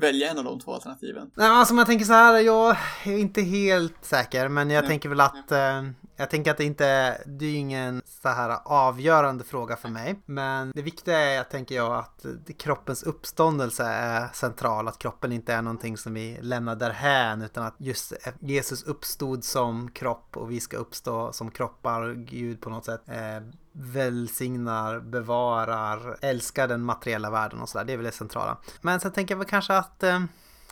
[0.00, 1.30] välja en av de två alternativen?
[1.34, 4.88] Nej, alltså om jag tänker så här, jag är inte helt säker, men jag Nej.
[4.88, 5.82] tänker väl att eh,
[6.18, 10.22] jag tänker att det inte det är ju ingen så här avgörande fråga för mig.
[10.26, 12.26] Men det viktiga är, tänker jag, att
[12.58, 14.88] kroppens uppståndelse är central.
[14.88, 19.90] Att kroppen inte är någonting som vi lämnar därhän, utan att just Jesus uppstod som
[19.90, 22.14] kropp och vi ska uppstå som kroppar.
[22.14, 27.84] Gud på något sätt eh, välsignar, bevarar, älskar den materiella världen och sådär.
[27.84, 28.56] Det är väl det centrala.
[28.80, 30.20] Men sen tänker jag väl kanske att eh,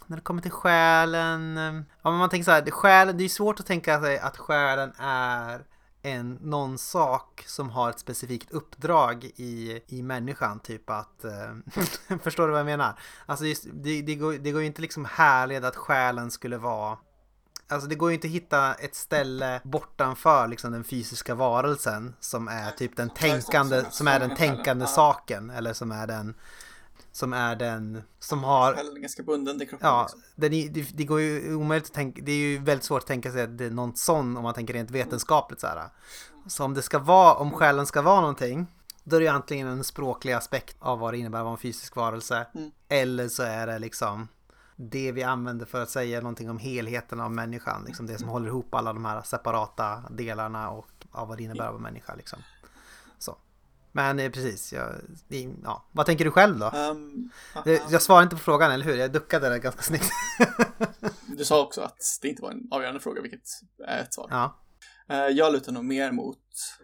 [0.06, 1.56] när det kommer till själen.
[1.56, 4.18] eh, Ja, men man tänker så här, det- själen, det är svårt att tänka sig
[4.18, 5.64] att själen är
[6.02, 10.60] en, någon sak som har ett specifikt uppdrag i, i människan.
[10.60, 12.98] Typ att, eh, förstår du vad jag menar?
[13.26, 16.98] Alltså just, det, det, går, det går ju inte liksom härleda att själen skulle vara
[17.68, 22.48] Alltså det går ju inte att hitta ett ställe bortanför liksom den fysiska varelsen som
[22.48, 26.34] är typ den tänkande, som är den tänkande saken eller som är den
[27.16, 29.88] som är den som har Själen är ganska bunden till kroppen.
[29.88, 30.20] Ja, liksom.
[30.34, 33.06] den är, det, det går ju omöjligt att tänka, det är ju väldigt svårt att
[33.06, 35.88] tänka sig att det är någon sån om man tänker rent vetenskapligt så här.
[36.46, 38.66] Så om det ska vara, om själen ska vara någonting,
[39.04, 41.58] då är det ju antingen en språklig aspekt av vad det innebär att vara en
[41.58, 42.70] fysisk varelse, Mm.
[42.88, 44.28] eller så är det liksom
[44.76, 48.48] det vi använder för att säga någonting om helheten av människan, liksom det som håller
[48.48, 52.38] ihop alla de här separata delarna och av vad det innebär att vara människa liksom.
[53.96, 54.94] Men eh, precis, jag,
[55.62, 55.88] ja.
[55.92, 56.66] vad tänker du själv då?
[56.66, 57.30] Ehm,
[57.64, 58.96] Jag, jag svarar inte på frågan, eller hur?
[58.96, 60.10] Jag duckade där ganska snyggt.
[61.38, 63.48] du sa också att det inte var en avgörande fråga, vilket
[63.86, 64.28] är ett svar.
[64.30, 64.60] Ja.
[65.08, 66.38] Eh, jag lutar nog mer mot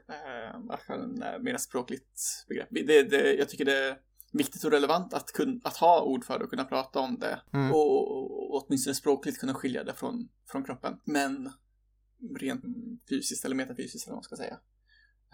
[0.08, 2.68] är mer språkligt begrepp.
[2.70, 3.96] Det, det, jag tycker det är
[4.32, 7.40] viktigt och relevant att, kun, att ha ord för det och kunna prata om det.
[7.52, 7.72] Mm.
[7.72, 11.00] Och, och, och åtminstone språkligt kunna skilja det från, från kroppen.
[11.04, 11.52] Men
[12.40, 12.64] rent
[13.08, 14.58] fysiskt eller metafysiskt eller vad man ska säga.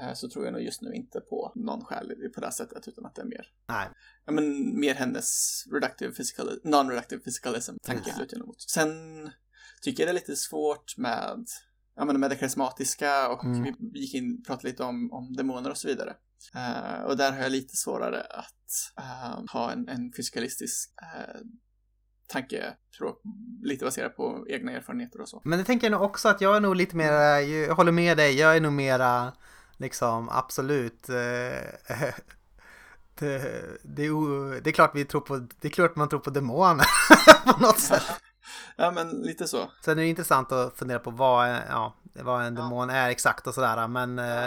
[0.01, 3.07] Eh, Så tror jag nog just nu inte på någon själ på det sättet utan
[3.07, 3.88] att det är mer Nej.
[4.24, 8.18] ja, men mer hennes reductive physical, non-reductive physicalism tanke Precis.
[8.18, 8.61] lutar jag nog mot.
[8.61, 8.90] Sen
[9.82, 11.46] tycker jag det är lite svårt med,
[11.96, 13.74] ja, men med det karismatiska och Mm.
[13.92, 16.16] vi gick in och pratade lite om, om demoner och så vidare.
[16.55, 21.40] Eh, och där har jag lite svårare att eh, ha en, en fysikalistisk uh,
[22.26, 23.16] tanke, tror
[23.62, 25.42] lite baserad på egna erfarenheter och så.
[25.44, 28.16] Men det tänker jag nog också att jag är nog lite mer, jag håller med
[28.16, 29.32] dig, jag är nog mera
[29.79, 31.09] liksom absolut.
[31.09, 31.99] eh,
[33.14, 36.21] Det, det, är o- det är klart vi tror på, det är klart man tror
[36.21, 36.87] på demoner
[37.53, 38.03] på något sätt.
[38.76, 39.71] Ja, men lite så.
[39.84, 43.55] Sen är det intressant att fundera på vad, ja, vad en demon är exakt och
[43.55, 43.88] sådär.
[43.88, 44.45] Men eh,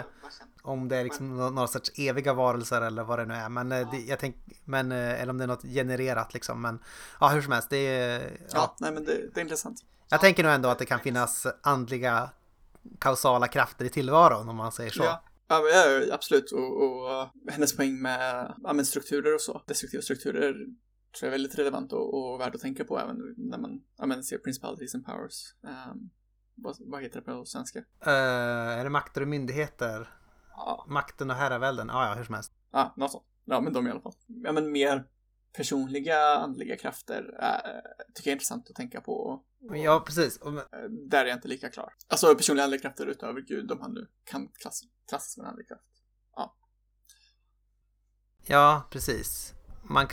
[0.62, 3.50] om det är liksom nå- några sorts eviga varelser eller vad det nu är.
[3.50, 4.36] Men, eh, det, jag tänk,
[4.66, 6.62] men eh, eller om det är något genererat liksom.
[6.62, 6.80] Men
[7.20, 7.70] ja, hur som helst.
[7.70, 8.76] Det är, Ja, ja.
[8.80, 9.78] nej men det, det är intressant.
[10.10, 12.30] Jag tänker nog ändå att det kan finnas andliga
[13.00, 15.04] kausala krafter i tillvaron om man säger så.
[15.04, 16.52] Ja, ja, absolut.
[16.52, 20.68] Och, och uh, hennes poäng med ja, strukturer och så, destruktiva strukturer, tror
[21.22, 24.38] jag är väldigt relevant och, och värd att tänka på även när man ja, ser
[24.38, 25.56] principalities and powers.
[25.62, 26.10] Um,
[26.56, 27.80] vad, vad heter det på svenska?
[27.80, 30.10] Eh, är det makter och myndigheter?
[30.50, 31.88] Ja, Makten och herravälden?
[31.88, 32.54] Ja, ja, hur som helst.
[32.72, 33.26] ja, något sånt.
[33.46, 34.14] Ja, men de i alla fall.
[34.28, 35.08] Ja, men mer
[35.54, 37.72] personliga andliga krafter äh,
[38.14, 39.14] tycker jag är intressant att tänka på.
[39.14, 39.46] Och,
[39.78, 40.38] Ja, precis.
[40.38, 41.94] Och, eh, där är jag inte lika klar.
[42.08, 45.68] Alltså personliga andliga krafter utöver Gud, om han nu kan klass, klassas som en andlig
[45.68, 45.84] kraft.
[48.46, 49.54] ja, precis.
[49.84, 50.08] man,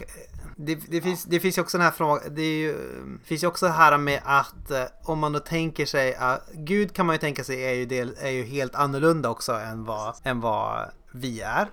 [0.56, 2.76] det, det, finns, det finns ju också den här frågan, det är ju,
[3.24, 6.92] finns ju också det här med att eh, om man då tänker sig att Gud
[6.92, 10.14] kan man ju tänka sig är ju, del, är ju helt annorlunda också än vad,
[10.24, 11.68] än vad vi är.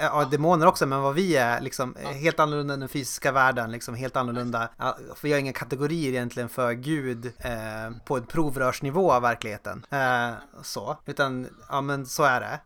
[0.00, 3.94] Ja, demoner också, men vad vi är, liksom helt annorlunda än den fysiska världen, liksom
[3.94, 4.68] helt annorlunda.
[5.16, 9.86] För har inga kategorier egentligen för Gud eh, på en provrörsnivå av verkligheten.
[9.90, 10.30] Eh,
[10.62, 12.60] så, utan ja men så är det.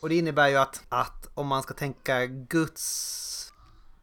[0.00, 3.25] Och det innebär ju att, att om man ska tänka Guds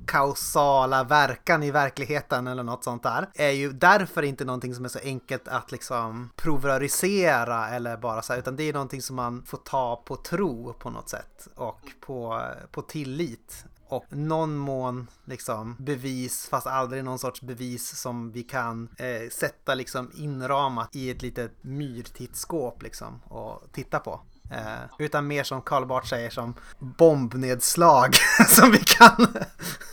[0.08, 4.90] kausala verkan i verkligheten eller något sånt där är ju därför inte någonting som är
[4.90, 9.44] så enkelt att liksom provrörisera eller bara så här, utan det är någonting som man
[9.46, 15.76] får ta på tro på något sätt och på, på tillit och någon mån liksom
[15.80, 21.22] bevis, fast aldrig någon sorts bevis som vi kan eh, sätta liksom inramat i ett
[21.22, 24.22] litet myrtittskåp liksom och titta på.
[24.52, 28.16] Eh, utan mer som Karl Barth säger som bombnedslag
[28.48, 29.28] som vi kan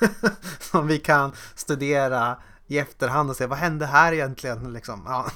[0.61, 2.37] som vi kan studera
[2.67, 5.03] i efterhand och se vad hände här egentligen liksom.
[5.07, 5.27] Ja.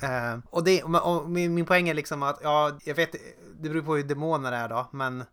[0.08, 3.12] eh, och, det, och min, min poäng är liksom att ja, jag vet,
[3.60, 5.24] det beror på hur demoner är då, men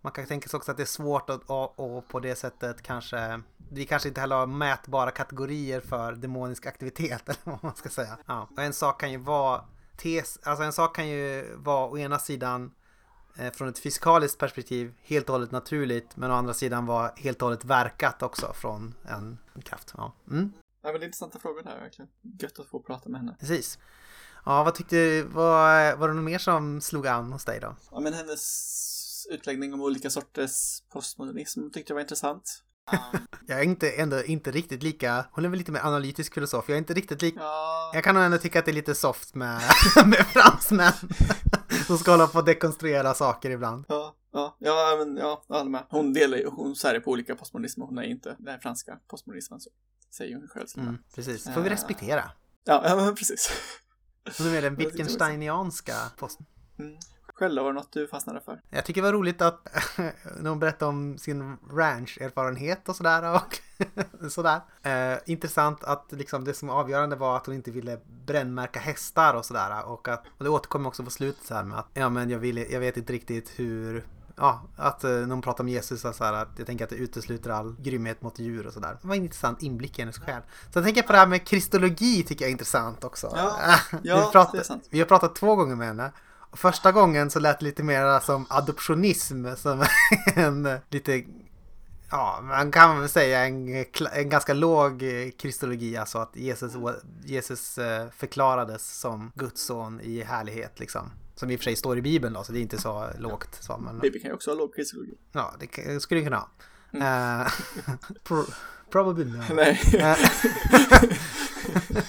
[0.00, 2.82] man kan tänka sig också att det är svårt att och, och på det sättet
[2.82, 3.40] kanske
[3.70, 8.18] vi kanske inte heller har mätbara kategorier för demonisk aktivitet eller vad man ska säga.
[8.26, 8.48] Ja.
[8.56, 9.64] Och en sak kan ju vara
[9.96, 12.72] tes, alltså en sak kan ju vara å ena sidan
[13.54, 17.48] från ett fysikaliskt perspektiv helt och hållet naturligt men å andra sidan var helt och
[17.48, 19.94] hållet verkat också från en kraft.
[19.96, 20.52] Ja, mm.
[20.82, 22.08] ja men intressanta frågor där verkligen.
[22.40, 23.36] Gött att få prata med henne.
[23.40, 23.78] Precis.
[24.44, 27.76] Ja, vad tyckte du, var, var det något mer som slog an hos dig då?
[27.90, 32.62] Ja, men hennes utläggning om olika sorters postmodernism tyckte jag var intressant.
[33.46, 36.74] jag är inte, ändå inte riktigt lika, hon är väl lite mer analytisk filosof, jag
[36.74, 37.90] är inte riktigt lika, ja.
[37.94, 39.60] jag kan nog ändå tycka att det är lite soft med,
[40.06, 40.92] med fransmän
[41.86, 43.84] som ska hålla på och dekonstruera saker ibland.
[43.88, 45.86] Ja, ja, ja, men ja, jag håller med.
[45.90, 49.70] Hon delar ju, hon sär på olika postmodernismer, hon är inte den franska postmodernismen så
[50.10, 50.66] säger hon själv.
[50.76, 52.30] Mm, precis, får vi respektera.
[52.64, 53.50] Ja, ja men precis.
[54.38, 56.38] Hon är mer den Wittgensteinianska post...
[56.82, 56.98] Mm.
[57.34, 58.60] Själv var det något du fastnade för?
[58.70, 59.68] Jag tycker det var roligt att
[60.40, 63.34] när hon berättade om sin ranch-erfarenhet och sådär.
[63.34, 63.60] Och
[64.30, 64.60] sådär.
[64.82, 69.34] Eh, intressant att liksom det som var avgörande var att hon inte ville brännmärka hästar
[69.34, 69.84] och sådär.
[69.84, 72.38] Och, att, och det återkommer också på slutet så här med att ja men jag,
[72.38, 74.04] vill, jag vet inte riktigt hur
[74.36, 76.96] Ja, att eh, när hon pratar om Jesus så här, att jag tänker att det
[76.96, 78.98] utesluter all grymhet mot djur och sådär.
[79.02, 80.42] Det var en intressant inblick i hennes själ.
[80.72, 83.32] Jag tänker på det här med kristologi tycker jag är intressant också.
[83.36, 83.56] Ja,
[84.02, 86.12] ja vi, pratat, vi har pratat två gånger med henne.
[86.52, 89.84] Första gången så lät det lite mer som adoptionism, som
[90.34, 91.24] en lite,
[92.10, 95.04] ja, man kan väl säga en, en ganska låg
[95.38, 96.72] kristologi, alltså att Jesus,
[97.24, 101.10] Jesus eh, förklarades som Guds son i härlighet liksom.
[101.34, 103.58] Som i och för sig står i Bibeln då, så det är inte så lågt.
[103.60, 103.98] Så, men...
[103.98, 105.14] Bibeln kan ju också ha låg kristologi.
[105.32, 106.50] Ja, det skulle det kunna ha.
[106.92, 107.40] Mm.
[107.40, 107.48] Uh,
[108.24, 108.44] pro
[108.90, 109.42] probably no.
[109.54, 109.80] Nej.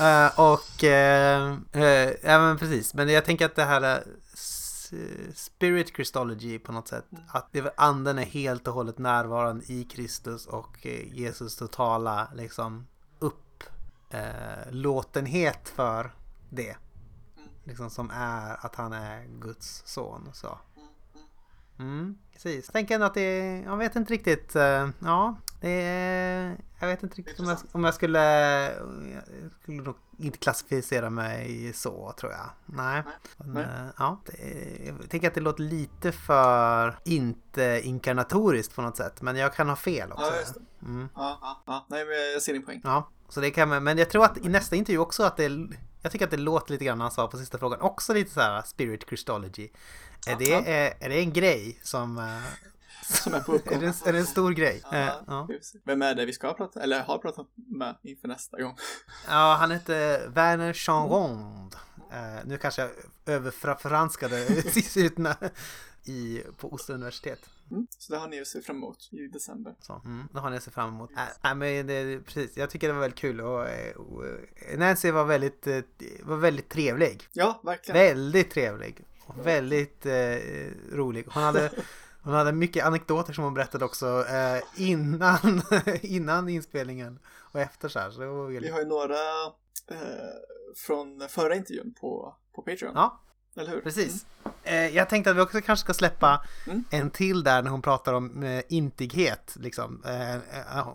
[0.00, 0.90] Eh, och, uh,
[1.76, 4.04] uh, ja men precis, men jag tänker att det här
[5.34, 7.24] Spirit Christology på något sätt, mm.
[7.28, 12.86] att det, anden är helt och hållet närvarande i Kristus och Jesus totala liksom
[14.08, 16.14] upplåtenhet för
[16.50, 16.70] det.
[16.70, 17.48] Mm.
[17.64, 20.30] Liksom som är att han är Guds son.
[20.32, 20.58] Så.
[21.78, 22.68] Mm, precis.
[22.68, 24.54] Tänker att det är, jag vet inte riktigt,
[24.98, 28.20] ja, det är, jag vet inte riktigt om jag, om jag skulle,
[29.12, 29.22] jag
[29.62, 32.50] skulle nog inte klassificera mig så tror jag.
[32.66, 33.02] Nej.
[33.36, 33.64] Men, Nej.
[33.64, 39.22] Eh, ja, det, jag tänker att det låter lite för inte inkarnatoriskt på något sätt.
[39.22, 40.32] Men jag kan ha fel också.
[40.80, 40.88] Ja.
[40.88, 41.08] Mm.
[41.14, 41.86] Ja, ja, ja.
[41.88, 42.80] Nej, men jag ser din poäng.
[42.84, 45.68] Ja, så det kan man, men jag tror att i nästa intervju också att det
[46.02, 48.40] jag tycker att det låter lite grann, han sa på sista frågan, också lite så
[48.40, 49.68] här spirit Christology.
[50.26, 52.24] Är, det, är, är det en grej som, eh,
[53.04, 53.76] som är på uppgång.
[53.76, 54.82] är, det, är det en stor grej?
[54.90, 55.48] Ja, eh, ja.
[55.84, 58.76] Vem är det vi ska prata, eller har pratat med inför nästa gång?
[59.28, 61.74] Ja, han heter Werner Chanrond.
[62.12, 62.90] Uh, nu kanske jag
[63.26, 64.46] överfranskade
[64.96, 65.16] ut
[66.04, 67.50] i, på Oslo universitet.
[67.70, 69.74] Mm, så det har ni att se fram emot i december.
[69.80, 71.10] Så, mm, det har ni att se fram emot.
[71.16, 73.66] Äh, äh, men det, precis, jag tycker det var väldigt kul och,
[73.96, 74.24] och
[74.76, 75.66] Nancy var väldigt,
[76.22, 77.28] var väldigt trevlig.
[77.32, 78.00] Ja, verkligen.
[78.00, 79.04] Väldigt trevlig.
[79.26, 80.38] Och väldigt eh,
[80.92, 81.26] rolig.
[81.28, 81.70] Hon hade
[82.28, 85.62] hon hade mycket anekdoter som hon berättade också eh, innan,
[86.02, 87.18] innan inspelningen
[87.52, 88.10] och efter så här.
[88.10, 88.62] Så det var väldigt...
[88.62, 89.44] Vi har ju några
[89.90, 89.98] eh,
[90.76, 92.92] från förra intervjun på, på Patreon.
[92.94, 93.20] Ja,
[93.56, 93.80] eller hur?
[93.80, 94.26] Precis.
[94.44, 94.54] Mm.
[94.62, 96.84] Eh, jag tänkte att vi också kanske ska släppa mm.
[96.90, 99.56] en till där när hon pratar om eh, intighet.
[99.60, 100.02] Liksom.
[100.06, 100.88] Eh, eh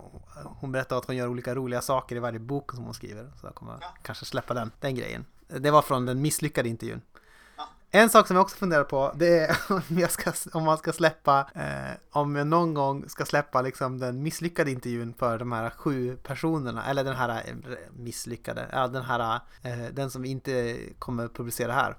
[0.44, 3.32] hon berättar att hon gör olika roliga saker i varje bok som hon skriver.
[3.40, 3.94] Så jag kommer ja.
[4.02, 5.24] kanske släppa den, den grejen.
[5.48, 7.00] Det var från den misslyckade intervjun.
[7.96, 11.50] En sak som jag också funderar på, det är om, ska, om man ska släppa,
[11.54, 16.16] eh, om jag någon gång ska släppa liksom den misslyckade intervjun för de här sju
[16.16, 17.54] personerna, eller den här eh,
[17.92, 21.96] misslyckade, ja den här, eh, den som vi inte kommer publicera här.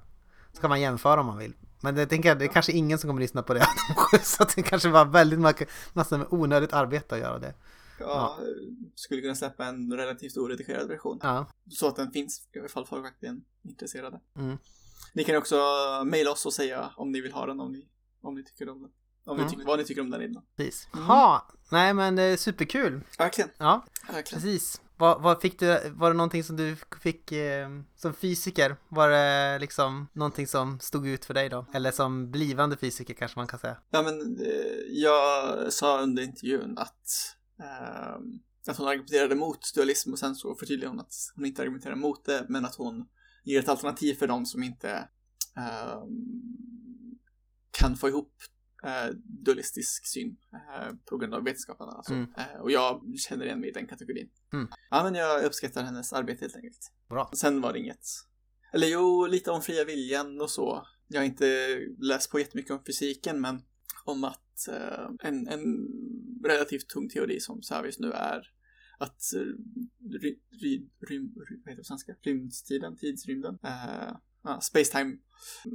[0.54, 1.54] Ska man jämföra om man vill.
[1.82, 3.68] Men det tänker jag, det är kanske ingen som kommer lyssna på det,
[4.24, 7.54] så det kanske var väldigt massa med onödigt arbete att göra det.
[8.00, 8.40] Ja,
[8.96, 11.20] skulle kunna släppa en relativt oredigerad version.
[11.22, 14.20] Ja, Så att den finns, ifall folk verkligen är intresserade.
[14.38, 14.58] Mm.
[15.14, 15.56] Ni kan också
[16.06, 17.88] mejla oss och säga om ni vill ha den, om ni,
[18.22, 18.92] om ni tycker om den.
[19.26, 19.46] Om Mm.
[19.46, 20.44] ni tycker, vad ni tycker om den innan.
[20.58, 20.88] precis.
[20.94, 21.40] Mm.
[21.72, 23.02] Nej men det är superkul.
[23.18, 24.42] Verkligen, Ja, verkligen.
[24.44, 24.82] precis.
[24.98, 28.76] Vad, vad fick du, var det någonting som du fick eh, som fysiker?
[28.90, 31.66] Var det liksom någonting som stod ut för dig då?
[31.74, 33.78] Eller som blivande fysiker kanske man kan säga?
[33.90, 34.48] Ja, men eh,
[34.90, 40.92] jag sa under intervjun att, ehm, att hon argumenterade mot dualism och sen så förtydligade
[40.92, 43.06] hon att hon inte argumenterar mot det, men att hon
[43.46, 45.10] ger ett alternativ för de som inte
[45.58, 47.20] ehm,
[47.72, 48.34] kan få ihop
[48.86, 49.14] eh,
[49.46, 51.88] dualistisk syn eh, på grund av vetenskapen.
[51.90, 52.14] Alltså.
[52.14, 52.30] Mm.
[52.38, 54.30] Eh, och jag känner igen mig i den kategorin.
[54.54, 54.68] Mm.
[54.90, 56.92] Ja, men jag uppskattar hennes arbete helt enkelt.
[57.10, 57.32] Bra.
[57.36, 58.06] Sen var det inget.
[58.74, 60.88] Eller jo, lite om fria viljan och så.
[61.08, 63.62] Jag har inte läst på jättemycket om fysiken, men
[64.06, 65.88] om att eh, en, en
[66.46, 68.52] relativt tung teori som Savius nu är
[68.98, 69.40] att eh,
[70.22, 72.16] ry, ry, rym, ry, vad heter det på svenska?
[72.22, 72.98] Rymdstiden?
[72.98, 75.18] tidsrymden, eh, ja, spacetime,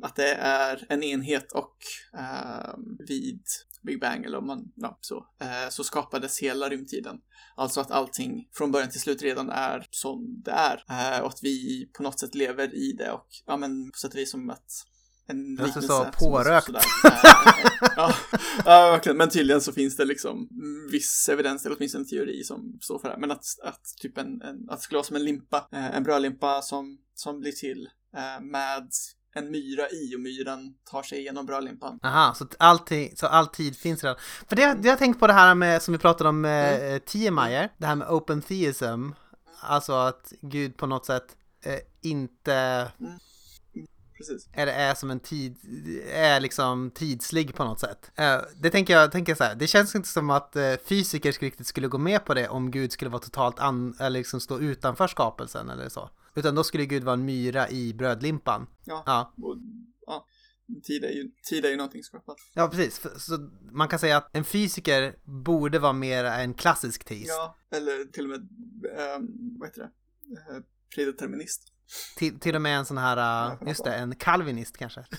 [0.02, 1.76] att det är en enhet och
[2.18, 2.74] eh,
[3.09, 3.42] vid
[3.82, 7.20] Big Bang, eller om man, ja, så, eh, så skapades hela rymdtiden.
[7.56, 10.84] Alltså att allting från början till slut redan är som det är.
[10.88, 14.12] Eh, och att vi på något sätt lever i det och ja men på sätt
[14.12, 14.70] och vis som att
[15.26, 16.68] en låter liknelse så som- pårökt.
[16.68, 16.80] Eh,
[17.97, 18.14] ja,
[18.64, 19.16] ja, verkligen.
[19.16, 20.48] Men tydligen så finns det liksom
[20.90, 23.14] viss evidens, eller åtminstone en teori som står för det.
[23.14, 23.20] här.
[23.20, 26.02] Men att, att typ en, en att det skulle vara som en limpa, eh, en
[26.02, 28.88] brödlimpa som, som blir till eh, med
[29.34, 31.98] en myra i och myran tar sig igenom brödlimpan.
[32.02, 34.18] Aha, så, att allting, så all tid finns redan.
[34.48, 37.01] För det, det jag tänkt på det här med, som vi pratade om med mm.
[37.06, 39.10] Tiemeyer, det här med open theism.
[39.62, 42.88] Alltså att Gud på något sätt eh, inte
[44.20, 44.48] Precis.
[44.52, 45.56] eller är som en tid,
[46.12, 48.10] är liksom tidslig på något sätt.
[48.14, 51.66] Eh, det tänker jag, tänker så här, det känns inte som att eh, fysiker riktigt
[51.66, 55.06] skulle gå med på det om Gud skulle vara totalt an, eller liksom stå utanför
[55.06, 56.10] skapelsen eller så.
[56.34, 58.66] Utan då skulle Gud vara en myra i brödlimpan.
[58.84, 59.02] Ja.
[59.06, 59.56] Ja, Och,
[60.06, 60.26] ja.
[60.84, 62.36] Tid, är ju, tid är ju någonting skapat.
[62.55, 63.06] ja precis.
[63.16, 63.38] Så
[63.72, 67.28] man kan säga att en fysiker borde vara mer en klassisk teist.
[67.28, 68.40] Ja, eller till och med,
[69.16, 69.90] um, vad heter det,
[70.55, 70.62] uh,
[70.94, 71.72] predeterminist.
[72.16, 75.04] Till, till och med en sån här, uh, just det, en kalvinist kanske.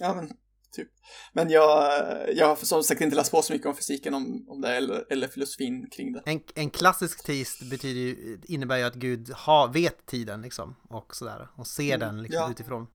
[0.00, 0.30] Ja, men
[0.72, 0.88] typ.
[1.32, 1.92] Men jag,
[2.36, 5.04] jag har som sagt inte läst på så mycket om fysiken om, om det eller,
[5.10, 6.22] eller filosofin kring det.
[6.26, 11.16] En, en klassisk teist betyder ju, innebär ju att Gud har, vet tiden liksom och
[11.16, 12.50] sådär och ser Mm, den liksom ja.
[12.50, 12.86] utifrån.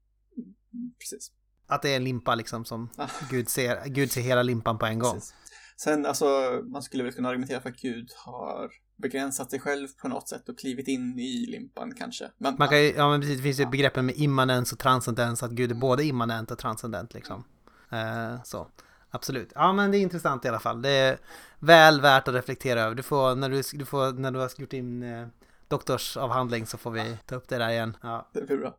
[0.99, 1.31] Precis.
[1.67, 3.09] Att det är en limpa liksom som Ah.
[3.29, 5.13] Gud ser, Gud ser hela limpan på en gång.
[5.13, 5.33] Precis.
[5.77, 6.25] Sen, alltså,
[6.65, 10.49] man skulle väl kunna argumentera för att Gud har begränsat sig själv på något sätt
[10.49, 12.31] och klivit in i limpan kanske.
[12.37, 15.43] Men, Man kan ju, ja men precis, det finns ju begreppen med immanens och transcendens,
[15.43, 17.43] att Gud är både immanent och transcendent liksom.
[17.89, 18.67] Eh, så,
[19.09, 19.51] absolut.
[19.55, 20.81] Ja men det är intressant i alla fall.
[20.81, 21.17] Det är
[21.59, 22.95] väl värt att reflektera över.
[22.95, 25.27] Du får, när du, du får, när du har gjort din eh,
[25.67, 27.97] doktorsavhandling så får vi ta upp det där igen.
[28.01, 28.29] Ja.
[28.33, 28.77] det blir bra.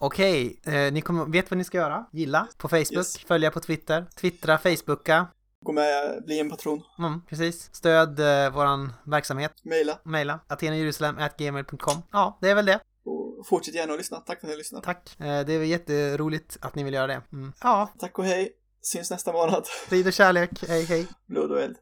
[0.00, 2.06] Okej, eh, ni kommer, vet vad ni ska göra?
[2.12, 3.18] Gilla på Facebook, Yes.
[3.18, 5.26] följa på Twitter, twittra, Facebooka.
[5.64, 7.74] Gå med, bli en patron, Mm, precis.
[7.74, 9.52] Stöd eh, våran verksamhet.
[9.62, 12.02] mejla Maila atenajerusalem.gmail.com.
[12.12, 12.80] Ja, det är väl det.
[13.04, 14.16] och fortsätt gärna att lyssna.
[14.16, 14.84] Tack för att ni har lyssnat.
[14.84, 15.16] Tack.
[15.20, 17.22] Eh, det är jätteroligt att ni vill göra det.
[17.32, 17.52] Mm.
[17.62, 18.52] Ja, Tack och hej.
[18.82, 19.66] Syns nästa månad.
[19.66, 20.50] frid och kärlek.
[20.68, 21.06] Hej, hej.
[21.26, 21.76] Blod och eld.